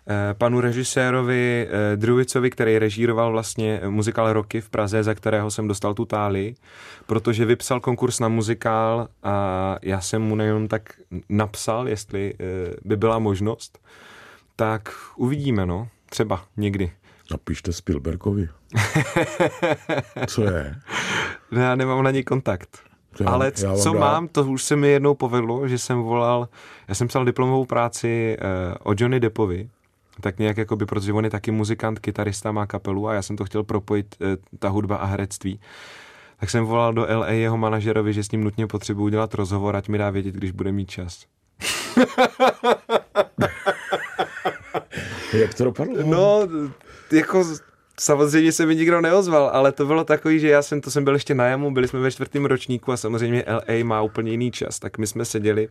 eh, 0.07 0.33
panu 0.33 0.61
režisérovi 0.61 1.67
eh, 1.69 1.97
Druvicovi, 1.97 2.49
který 2.49 2.79
režíroval 2.79 3.31
vlastně 3.31 3.81
muzikál 3.89 4.33
Roky 4.33 4.61
v 4.61 4.69
Praze, 4.69 5.03
za 5.03 5.13
kterého 5.13 5.51
jsem 5.51 5.67
dostal 5.67 5.93
tu 5.93 6.05
táli, 6.05 6.55
protože 7.05 7.45
vypsal 7.45 7.79
konkurs 7.79 8.19
na 8.19 8.27
muzikál 8.27 9.07
a 9.23 9.75
já 9.81 10.01
jsem 10.01 10.21
mu 10.21 10.35
nejenom 10.35 10.67
tak 10.67 10.93
napsal, 11.29 11.87
jestli 11.87 12.33
by 12.85 12.97
byla 12.97 13.19
možnost, 13.19 13.79
tak 14.55 14.93
uvidíme, 15.15 15.65
no, 15.65 15.87
třeba 16.09 16.43
někdy. 16.57 16.91
Napište 17.31 17.73
Spielbergovi. 17.73 18.49
Co 20.27 20.43
je? 20.43 20.75
No, 21.51 21.61
já 21.61 21.75
nemám 21.75 22.03
na 22.03 22.11
ní 22.11 22.23
kontakt. 22.23 22.79
Já, 23.19 23.29
Ale 23.29 23.51
c- 23.51 23.67
co 23.83 23.93
dá... 23.93 23.99
mám, 23.99 24.27
to 24.27 24.43
už 24.43 24.63
se 24.63 24.75
mi 24.75 24.87
jednou 24.87 25.15
povedlo, 25.15 25.67
že 25.67 25.77
jsem 25.77 26.01
volal, 26.01 26.47
já 26.87 26.95
jsem 26.95 27.07
psal 27.07 27.25
diplomovou 27.25 27.65
práci 27.65 28.37
uh, 28.41 28.91
o 28.91 28.93
Johnny 28.97 29.19
Deppovi, 29.19 29.69
tak 30.21 30.39
nějak 30.39 30.57
jako 30.57 30.75
by, 30.75 30.85
protože 30.85 31.13
on 31.13 31.23
je 31.25 31.31
taky 31.31 31.51
muzikant, 31.51 31.99
kytarista, 31.99 32.51
má 32.51 32.65
kapelu 32.65 33.07
a 33.07 33.13
já 33.13 33.21
jsem 33.21 33.37
to 33.37 33.45
chtěl 33.45 33.63
propojit, 33.63 34.15
uh, 34.21 34.27
ta 34.59 34.69
hudba 34.69 34.95
a 34.95 35.05
herectví. 35.05 35.59
Tak 36.39 36.49
jsem 36.49 36.65
volal 36.65 36.93
do 36.93 37.07
LA 37.19 37.29
jeho 37.29 37.57
manažerovi, 37.57 38.13
že 38.13 38.23
s 38.23 38.31
ním 38.31 38.43
nutně 38.43 38.67
potřebuji 38.67 39.03
udělat 39.03 39.33
rozhovor, 39.33 39.75
ať 39.75 39.89
mi 39.89 39.97
dá 39.97 40.09
vědět, 40.09 40.35
když 40.35 40.51
bude 40.51 40.71
mít 40.71 40.89
čas. 40.89 41.23
Jak 45.33 45.53
to 45.53 45.63
dopadlo? 45.63 45.95
No, 46.05 46.39
jako 47.13 47.45
samozřejmě 47.99 48.51
se 48.51 48.65
mi 48.65 48.75
nikdo 48.75 49.01
neozval, 49.01 49.49
ale 49.53 49.71
to 49.71 49.85
bylo 49.85 50.03
takový, 50.03 50.39
že 50.39 50.49
já 50.49 50.61
jsem, 50.61 50.81
to 50.81 50.91
jsem 50.91 51.03
byl 51.03 51.13
ještě 51.13 51.35
na 51.35 51.45
jamu, 51.45 51.71
byli 51.71 51.87
jsme 51.87 51.99
ve 51.99 52.11
čtvrtém 52.11 52.45
ročníku 52.45 52.91
a 52.91 52.97
samozřejmě 52.97 53.43
LA 53.47 53.83
má 53.83 54.01
úplně 54.01 54.31
jiný 54.31 54.51
čas, 54.51 54.79
tak 54.79 54.97
my 54.97 55.07
jsme 55.07 55.25
seděli 55.25 55.69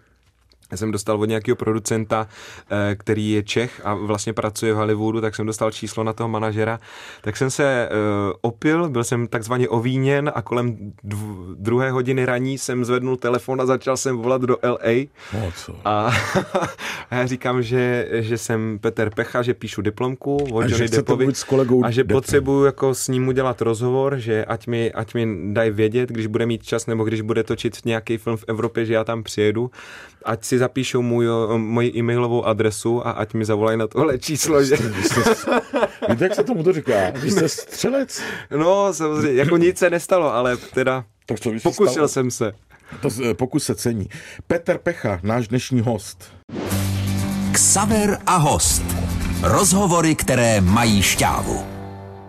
jsem 0.77 0.91
dostal 0.91 1.21
od 1.21 1.25
nějakého 1.25 1.57
producenta, 1.57 2.29
eh, 2.71 2.97
který 2.97 3.31
je 3.31 3.43
Čech 3.43 3.81
a 3.85 3.95
vlastně 3.95 4.33
pracuje 4.33 4.73
v 4.73 4.77
Hollywoodu, 4.77 5.21
tak 5.21 5.35
jsem 5.35 5.47
dostal 5.47 5.71
číslo 5.71 6.05
na 6.05 6.13
toho 6.13 6.29
manažera. 6.29 6.81
Tak 7.21 7.37
jsem 7.37 7.51
se 7.51 7.89
uh, 7.91 8.33
opil, 8.41 8.89
byl 8.89 9.05
jsem 9.05 9.27
takzvaně 9.27 9.69
ovíněn 9.69 10.33
a 10.35 10.43
kolem 10.43 10.93
dv- 11.05 11.55
druhé 11.59 11.91
hodiny 11.91 12.27
raní 12.27 12.59
jsem 12.59 12.85
zvednul 12.85 13.17
telefon 13.17 13.61
a 13.61 13.67
začal 13.67 13.97
jsem 13.97 14.17
volat 14.17 14.43
do 14.43 14.57
LA. 14.63 15.07
No, 15.35 15.53
co? 15.57 15.75
A, 15.85 16.13
a 17.11 17.15
já 17.15 17.27
říkám, 17.27 17.63
že, 17.63 18.09
že 18.13 18.39
jsem 18.39 18.79
Petr 18.79 19.11
Pecha, 19.11 19.43
že 19.43 19.55
píšu 19.55 19.83
diplomku 19.83 20.37
o 20.37 20.63
Johnny 20.63 20.89
Deppovi 20.89 21.35
s 21.35 21.45
kolegou 21.45 21.85
a 21.85 21.91
že 21.91 22.05
Deppem. 22.05 22.15
potřebuju 22.15 22.65
jako 22.65 22.95
s 22.95 23.09
ním 23.09 23.29
udělat 23.29 23.63
rozhovor, 23.63 24.17
že 24.17 24.45
ať 24.45 24.67
mi, 24.67 24.93
ať 24.93 25.15
mi 25.15 25.53
dají 25.53 25.71
vědět, 25.71 26.09
když 26.09 26.27
bude 26.27 26.47
mít 26.47 26.63
čas 26.63 26.87
nebo 26.87 27.05
když 27.05 27.21
bude 27.21 27.45
točit 27.45 27.79
nějaký 27.85 28.17
film 28.17 28.37
v 28.37 28.45
Evropě, 28.49 28.87
že 28.87 28.95
já 28.95 29.05
tam 29.05 29.23
přijedu 29.23 29.71
ať 30.25 30.45
si 30.45 30.58
zapíšou 30.59 31.03
můj, 31.03 31.27
moji 31.57 31.93
e-mailovou 31.97 32.45
adresu 32.45 33.07
a 33.07 33.11
ať 33.11 33.35
mi 33.35 33.45
zavolají 33.45 33.79
na 33.79 33.87
tohle 33.87 34.19
číslo. 34.19 34.65
Že... 34.65 34.77
Víte, 36.09 36.25
jak 36.25 36.35
se 36.35 36.45
tomu 36.45 36.63
to 36.63 36.73
říká? 36.73 36.93
Vy 37.11 37.31
jste 37.31 37.49
střelec. 37.49 38.23
No, 38.57 38.95
samozřejmě, 38.95 39.39
jako 39.39 39.57
nic 39.57 39.79
se 39.79 39.91
nestalo, 39.91 40.35
ale 40.35 40.57
teda 40.57 41.05
tak 41.27 41.41
co 41.41 41.51
pokusil 41.63 41.93
stalo? 41.93 42.09
jsem 42.09 42.31
se. 42.31 42.53
To 43.01 43.09
pokus 43.35 43.65
se 43.65 43.75
cení. 43.75 44.09
Petr 44.47 44.79
Pecha, 44.79 45.21
náš 45.23 45.49
dnešní 45.49 45.81
host. 45.81 46.33
Ksaver 47.53 48.19
a 48.27 48.37
host. 48.37 48.83
Rozhovory, 49.43 50.15
které 50.15 50.61
mají 50.61 51.03
šťávu. 51.03 51.65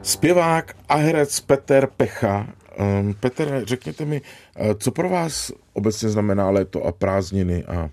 Zpěvák 0.01 0.73
a 0.89 0.95
herec 0.95 1.39
Petr 1.39 1.87
Pecha 1.97 2.47
Um, 2.79 3.13
Petr, 3.13 3.61
řekněte 3.65 4.05
mi, 4.05 4.21
eh, 4.55 4.75
co 4.75 4.91
pro 4.91 5.09
vás 5.09 5.51
obecně 5.73 6.09
znamená 6.09 6.49
léto 6.49 6.83
a 6.83 6.91
prázdniny 6.91 7.63
a 7.65 7.89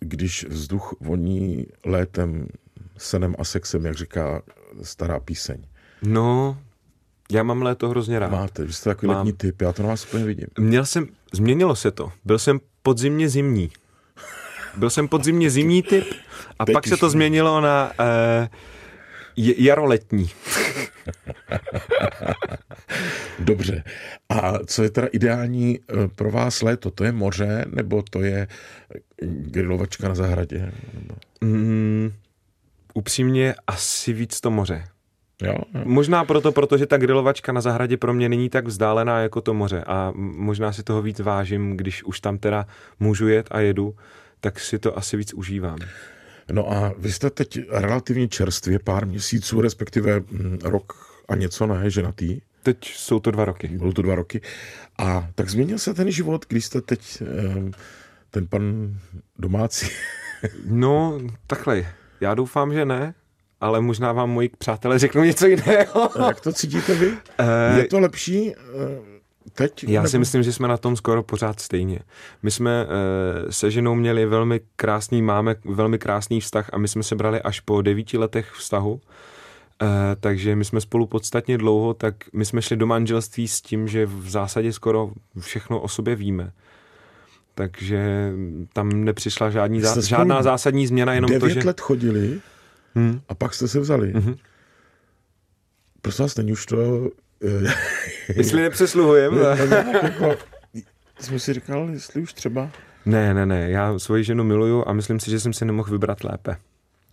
když 0.00 0.46
vzduch 0.48 0.94
voní 1.00 1.66
létem, 1.84 2.46
senem 2.98 3.34
a 3.38 3.44
sexem, 3.44 3.84
jak 3.86 3.94
říká 3.96 4.42
stará 4.82 5.20
píseň? 5.20 5.64
No, 6.02 6.58
já 7.32 7.42
mám 7.42 7.62
léto 7.62 7.88
hrozně 7.88 8.18
rád. 8.18 8.30
Máte, 8.30 8.64
vy 8.64 8.72
jste 8.72 8.90
takový 8.90 9.08
mám. 9.08 9.16
letní 9.16 9.32
typ, 9.32 9.62
já 9.62 9.72
to 9.72 9.82
na 9.82 9.88
vás 9.88 10.04
úplně 10.06 10.24
vidím. 10.24 10.46
Měl 10.58 10.86
jsem, 10.86 11.08
změnilo 11.32 11.76
se 11.76 11.90
to. 11.90 12.12
Byl 12.24 12.38
jsem 12.38 12.60
podzimně 12.82 13.28
zimní. 13.28 13.70
Byl 14.76 14.90
jsem 14.90 15.08
podzimně 15.08 15.50
zimní 15.50 15.82
typ 15.82 16.04
a 16.58 16.64
Teď 16.64 16.72
pak 16.72 16.86
se 16.86 16.96
to 16.96 17.10
změnilo 17.10 17.60
na 17.60 17.92
uh, 18.00 18.46
jaroletní. 19.36 20.30
Dobře. 23.38 23.84
A 24.28 24.58
co 24.66 24.82
je 24.82 24.90
teda 24.90 25.06
ideální 25.12 25.78
eh, 25.78 26.08
pro 26.08 26.30
vás 26.30 26.62
léto? 26.62 26.90
To 26.90 27.04
je 27.04 27.12
moře, 27.12 27.64
nebo 27.74 28.02
to 28.10 28.22
je 28.22 28.46
grilovačka 29.22 30.08
na 30.08 30.14
zahradě? 30.14 30.72
Mm, 31.40 32.12
upřímně 32.94 33.54
asi 33.66 34.12
víc 34.12 34.40
to 34.40 34.50
moře. 34.50 34.84
Jo, 35.42 35.54
jo. 35.74 35.82
Možná 35.84 36.24
proto, 36.24 36.52
protože 36.52 36.86
ta 36.86 36.96
grilovačka 36.96 37.52
na 37.52 37.60
zahradě 37.60 37.96
pro 37.96 38.14
mě 38.14 38.28
není 38.28 38.50
tak 38.50 38.66
vzdálená 38.66 39.20
jako 39.20 39.40
to 39.40 39.54
moře 39.54 39.84
a 39.86 40.12
možná 40.16 40.72
si 40.72 40.82
toho 40.82 41.02
víc 41.02 41.20
vážím, 41.20 41.76
když 41.76 42.04
už 42.04 42.20
tam 42.20 42.38
teda 42.38 42.66
můžu 43.00 43.28
jet 43.28 43.48
a 43.50 43.60
jedu, 43.60 43.96
tak 44.40 44.60
si 44.60 44.78
to 44.78 44.98
asi 44.98 45.16
víc 45.16 45.34
užívám. 45.34 45.78
No 46.52 46.72
a 46.72 46.94
vy 46.98 47.12
jste 47.12 47.30
teď 47.30 47.58
relativně 47.70 48.28
čerstvě, 48.28 48.78
pár 48.78 49.06
měsíců, 49.06 49.60
respektive 49.60 50.20
mm, 50.20 50.58
rok 50.62 50.92
a 51.28 51.34
něco, 51.34 51.66
ne, 51.66 51.90
ženatý? 51.90 52.40
Teď 52.62 52.84
jsou 52.84 53.20
to 53.20 53.30
dva 53.30 53.44
roky. 53.44 53.68
Bylo 53.68 53.92
to 53.92 54.02
dva 54.02 54.14
roky. 54.14 54.40
A 54.98 55.28
tak 55.34 55.50
změnil 55.50 55.78
se 55.78 55.94
ten 55.94 56.10
život, 56.10 56.46
když 56.48 56.64
jste 56.64 56.80
teď 56.80 57.22
ten 58.30 58.46
pan 58.46 58.94
domácí? 59.38 59.86
no, 60.66 61.20
takhle. 61.46 61.86
Já 62.20 62.34
doufám, 62.34 62.72
že 62.72 62.84
ne, 62.84 63.14
ale 63.60 63.80
možná 63.80 64.12
vám 64.12 64.30
moji 64.30 64.50
přátelé 64.58 64.98
řeknou 64.98 65.22
něco 65.22 65.46
jiného. 65.46 66.10
Jak 66.26 66.40
to 66.40 66.52
cítíte 66.52 66.94
vy? 66.94 67.08
Uh, 67.08 67.16
Je 67.76 67.84
to 67.84 68.00
lepší 68.00 68.54
teď? 69.52 69.84
Já 69.84 70.02
nebo? 70.02 70.10
si 70.10 70.18
myslím, 70.18 70.42
že 70.42 70.52
jsme 70.52 70.68
na 70.68 70.76
tom 70.76 70.96
skoro 70.96 71.22
pořád 71.22 71.60
stejně. 71.60 71.98
My 72.42 72.50
jsme 72.50 72.86
uh, 72.86 73.50
se 73.50 73.70
ženou 73.70 73.94
měli 73.94 74.26
velmi 74.26 74.60
krásný, 74.76 75.22
máme 75.22 75.56
velmi 75.64 75.98
krásný 75.98 76.40
vztah 76.40 76.70
a 76.72 76.78
my 76.78 76.88
jsme 76.88 77.02
se 77.02 77.16
brali 77.16 77.42
až 77.42 77.60
po 77.60 77.82
devíti 77.82 78.18
letech 78.18 78.52
vztahu. 78.52 78.92
Uh, 78.92 79.00
takže 80.20 80.56
my 80.56 80.64
jsme 80.64 80.80
spolu 80.80 81.06
podstatně 81.06 81.58
dlouho, 81.58 81.94
tak 81.94 82.14
my 82.32 82.44
jsme 82.44 82.62
šli 82.62 82.76
do 82.76 82.86
manželství 82.86 83.48
s 83.48 83.60
tím, 83.60 83.88
že 83.88 84.06
v 84.06 84.30
zásadě 84.30 84.72
skoro 84.72 85.10
všechno 85.40 85.80
o 85.80 85.88
sobě 85.88 86.16
víme. 86.16 86.52
Takže 87.54 88.32
tam 88.72 89.04
nepřišla 89.04 89.50
žádný 89.50 89.80
zá, 89.80 90.00
žádná 90.00 90.42
zásadní 90.42 90.86
změna, 90.86 91.14
jenom 91.14 91.40
to, 91.40 91.48
že... 91.48 91.60
let 91.64 91.80
chodili 91.80 92.40
hmm. 92.94 93.20
a 93.28 93.34
pak 93.34 93.54
jste 93.54 93.68
se 93.68 93.80
vzali. 93.80 94.12
Hmm. 94.12 94.34
Prosím 96.02 96.22
vás, 96.22 96.36
není 96.36 96.52
už 96.52 96.66
to... 96.66 97.10
Jestli 98.28 98.62
nepřesluhujeme. 98.62 99.40
jako, 100.02 100.36
jsem 101.20 101.38
si 101.38 101.52
říkal, 101.52 101.88
jestli 101.92 102.22
už 102.22 102.32
třeba... 102.32 102.70
Ne, 103.06 103.34
ne, 103.34 103.46
ne, 103.46 103.70
já 103.70 103.98
svoji 103.98 104.24
ženu 104.24 104.44
miluju 104.44 104.84
a 104.86 104.92
myslím 104.92 105.20
si, 105.20 105.30
že 105.30 105.40
jsem 105.40 105.52
si 105.52 105.64
nemohl 105.64 105.90
vybrat 105.90 106.24
lépe. 106.24 106.56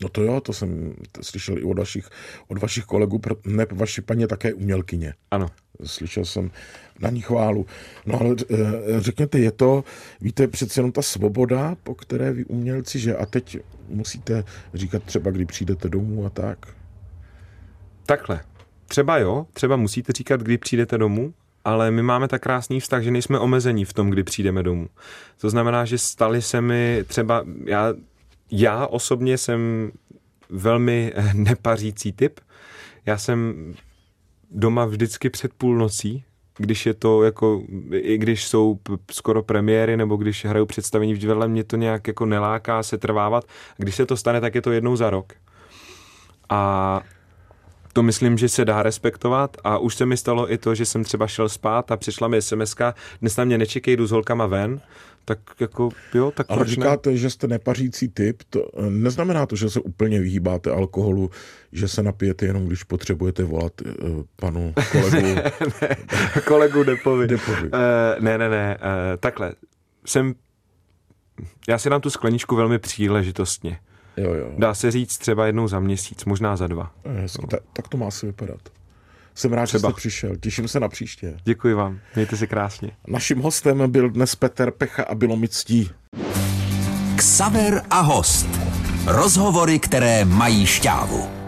No 0.01 0.09
to 0.09 0.23
jo, 0.23 0.41
to 0.41 0.53
jsem 0.53 0.93
slyšel 1.21 1.57
i 1.57 1.63
od 1.63 1.77
vašich, 1.77 2.09
od 2.47 2.57
vašich 2.57 2.85
kolegů, 2.85 3.21
ne, 3.45 3.65
vaši 3.71 4.01
paní 4.01 4.27
také 4.27 4.53
umělkyně. 4.53 5.13
Ano. 5.31 5.47
Slyšel 5.83 6.25
jsem 6.25 6.51
na 6.99 7.09
ní 7.09 7.21
chválu. 7.21 7.65
No 8.05 8.21
ale 8.21 8.35
eh, 8.51 8.55
řekněte, 8.97 9.39
je 9.39 9.51
to, 9.51 9.83
víte, 10.21 10.47
přece 10.47 10.79
jenom 10.79 10.91
ta 10.91 11.01
svoboda, 11.01 11.75
po 11.83 11.95
které 11.95 12.31
vy 12.31 12.45
umělci, 12.45 12.99
že 12.99 13.15
a 13.15 13.25
teď 13.25 13.57
musíte 13.89 14.43
říkat 14.73 15.03
třeba, 15.03 15.31
kdy 15.31 15.45
přijdete 15.45 15.89
domů 15.89 16.25
a 16.25 16.29
tak? 16.29 16.67
Takhle. 18.05 18.39
Třeba 18.91 19.17
jo, 19.17 19.45
třeba 19.53 19.75
musíte 19.75 20.13
říkat, 20.13 20.41
kdy 20.41 20.57
přijdete 20.57 20.97
domů, 20.97 21.33
ale 21.65 21.91
my 21.91 22.03
máme 22.03 22.27
tak 22.27 22.41
krásný 22.41 22.79
vztah, 22.79 23.03
že 23.03 23.11
nejsme 23.11 23.39
omezení 23.39 23.85
v 23.85 23.93
tom, 23.93 24.09
kdy 24.09 24.23
přijdeme 24.23 24.63
domů. 24.63 24.87
To 25.41 25.49
znamená, 25.49 25.85
že 25.85 25.97
stali 25.97 26.41
se 26.41 26.61
mi 26.61 27.03
třeba, 27.07 27.43
já 27.65 27.93
já 28.51 28.87
osobně 28.87 29.37
jsem 29.37 29.91
velmi 30.49 31.13
nepařící 31.33 32.11
typ. 32.11 32.39
Já 33.05 33.17
jsem 33.17 33.55
doma 34.51 34.85
vždycky 34.85 35.29
před 35.29 35.53
půlnocí, 35.53 36.23
když 36.57 36.85
je 36.85 36.93
to 36.93 37.23
jako, 37.23 37.63
i 37.91 38.17
když 38.17 38.47
jsou 38.47 38.79
skoro 39.11 39.43
premiéry, 39.43 39.97
nebo 39.97 40.15
když 40.15 40.45
hraju 40.45 40.65
představení 40.65 41.13
v 41.13 41.17
divadle, 41.17 41.47
mě 41.47 41.63
to 41.63 41.75
nějak 41.75 42.07
jako 42.07 42.25
neláká 42.25 42.83
se 42.83 42.97
trvávat. 42.97 43.45
Když 43.77 43.95
se 43.95 44.05
to 44.05 44.17
stane, 44.17 44.41
tak 44.41 44.55
je 44.55 44.61
to 44.61 44.71
jednou 44.71 44.95
za 44.95 45.09
rok. 45.09 45.33
A 46.49 47.01
to 47.93 48.03
myslím, 48.03 48.37
že 48.37 48.49
se 48.49 48.65
dá 48.65 48.83
respektovat 48.83 49.57
a 49.63 49.77
už 49.77 49.95
se 49.95 50.05
mi 50.05 50.17
stalo 50.17 50.53
i 50.53 50.57
to, 50.57 50.75
že 50.75 50.85
jsem 50.85 51.03
třeba 51.03 51.27
šel 51.27 51.49
spát 51.49 51.91
a 51.91 51.97
přišla 51.97 52.27
mi 52.27 52.41
sms 52.41 52.75
dnes 53.21 53.37
na 53.37 53.43
mě 53.43 53.57
nečekej, 53.57 53.97
jdu 53.97 54.07
s 54.07 54.11
holkama 54.11 54.45
ven, 54.45 54.81
tak 55.25 55.39
jako 55.59 55.89
jo, 56.13 56.31
tak 56.31 56.45
Ale 56.49 56.65
říkáte, 56.65 57.09
ne? 57.09 57.17
že 57.17 57.29
jste 57.29 57.47
nepařící 57.47 58.07
typ, 58.07 58.43
to 58.49 58.69
eh, 58.77 58.89
neznamená 58.89 59.45
to, 59.45 59.55
že 59.55 59.69
se 59.69 59.79
úplně 59.79 60.19
vyhýbáte 60.19 60.71
alkoholu, 60.71 61.29
že 61.71 61.87
se 61.87 62.03
napijete 62.03 62.45
jenom, 62.45 62.67
když 62.67 62.83
potřebujete 62.83 63.43
volat 63.43 63.81
uh, 63.81 64.23
panu 64.35 64.73
kolegu. 64.91 65.39
Kolegu 66.47 66.83
Depovi. 66.83 67.27
Depovi. 67.27 67.61
Uh, 67.61 67.69
ne, 68.19 68.37
ne, 68.37 68.49
ne, 68.49 68.77
uh, 68.81 69.17
takhle. 69.19 69.53
Jsem, 70.05 70.33
já 71.69 71.77
si 71.77 71.89
dám 71.89 72.01
tu 72.01 72.09
skleničku 72.09 72.55
velmi 72.55 72.79
příležitostně. 72.79 73.79
Jo, 74.17 74.33
jo. 74.33 74.51
Dá 74.57 74.73
se 74.73 74.91
říct 74.91 75.17
třeba 75.17 75.45
jednou 75.45 75.67
za 75.67 75.79
měsíc, 75.79 76.25
možná 76.25 76.55
za 76.55 76.67
dva. 76.67 76.91
Eh, 77.05 77.21
Hezky. 77.21 77.47
Ta, 77.47 77.57
tak 77.73 77.87
to 77.87 77.97
má 77.97 78.07
asi 78.07 78.25
vypadat. 78.25 78.59
Jsem 79.35 79.53
rád, 79.53 79.65
Třeba. 79.65 79.89
že 79.89 79.93
jste 79.93 79.97
přišel. 79.99 80.35
Těším 80.35 80.67
se 80.67 80.79
na 80.79 80.89
příště. 80.89 81.37
Děkuji 81.43 81.73
vám, 81.73 81.99
mějte 82.15 82.37
se 82.37 82.47
krásně. 82.47 82.91
Naším 83.07 83.39
hostem 83.39 83.91
byl 83.91 84.09
dnes 84.09 84.35
Petr 84.35 84.71
Pecha 84.71 85.03
a 85.03 85.15
bylo 85.15 85.35
mi 85.35 85.47
ctí. 85.47 85.89
Ksaver 87.15 87.81
a 87.89 87.99
host. 87.99 88.47
Rozhovory, 89.05 89.79
které 89.79 90.25
mají 90.25 90.65
šťávu. 90.65 91.40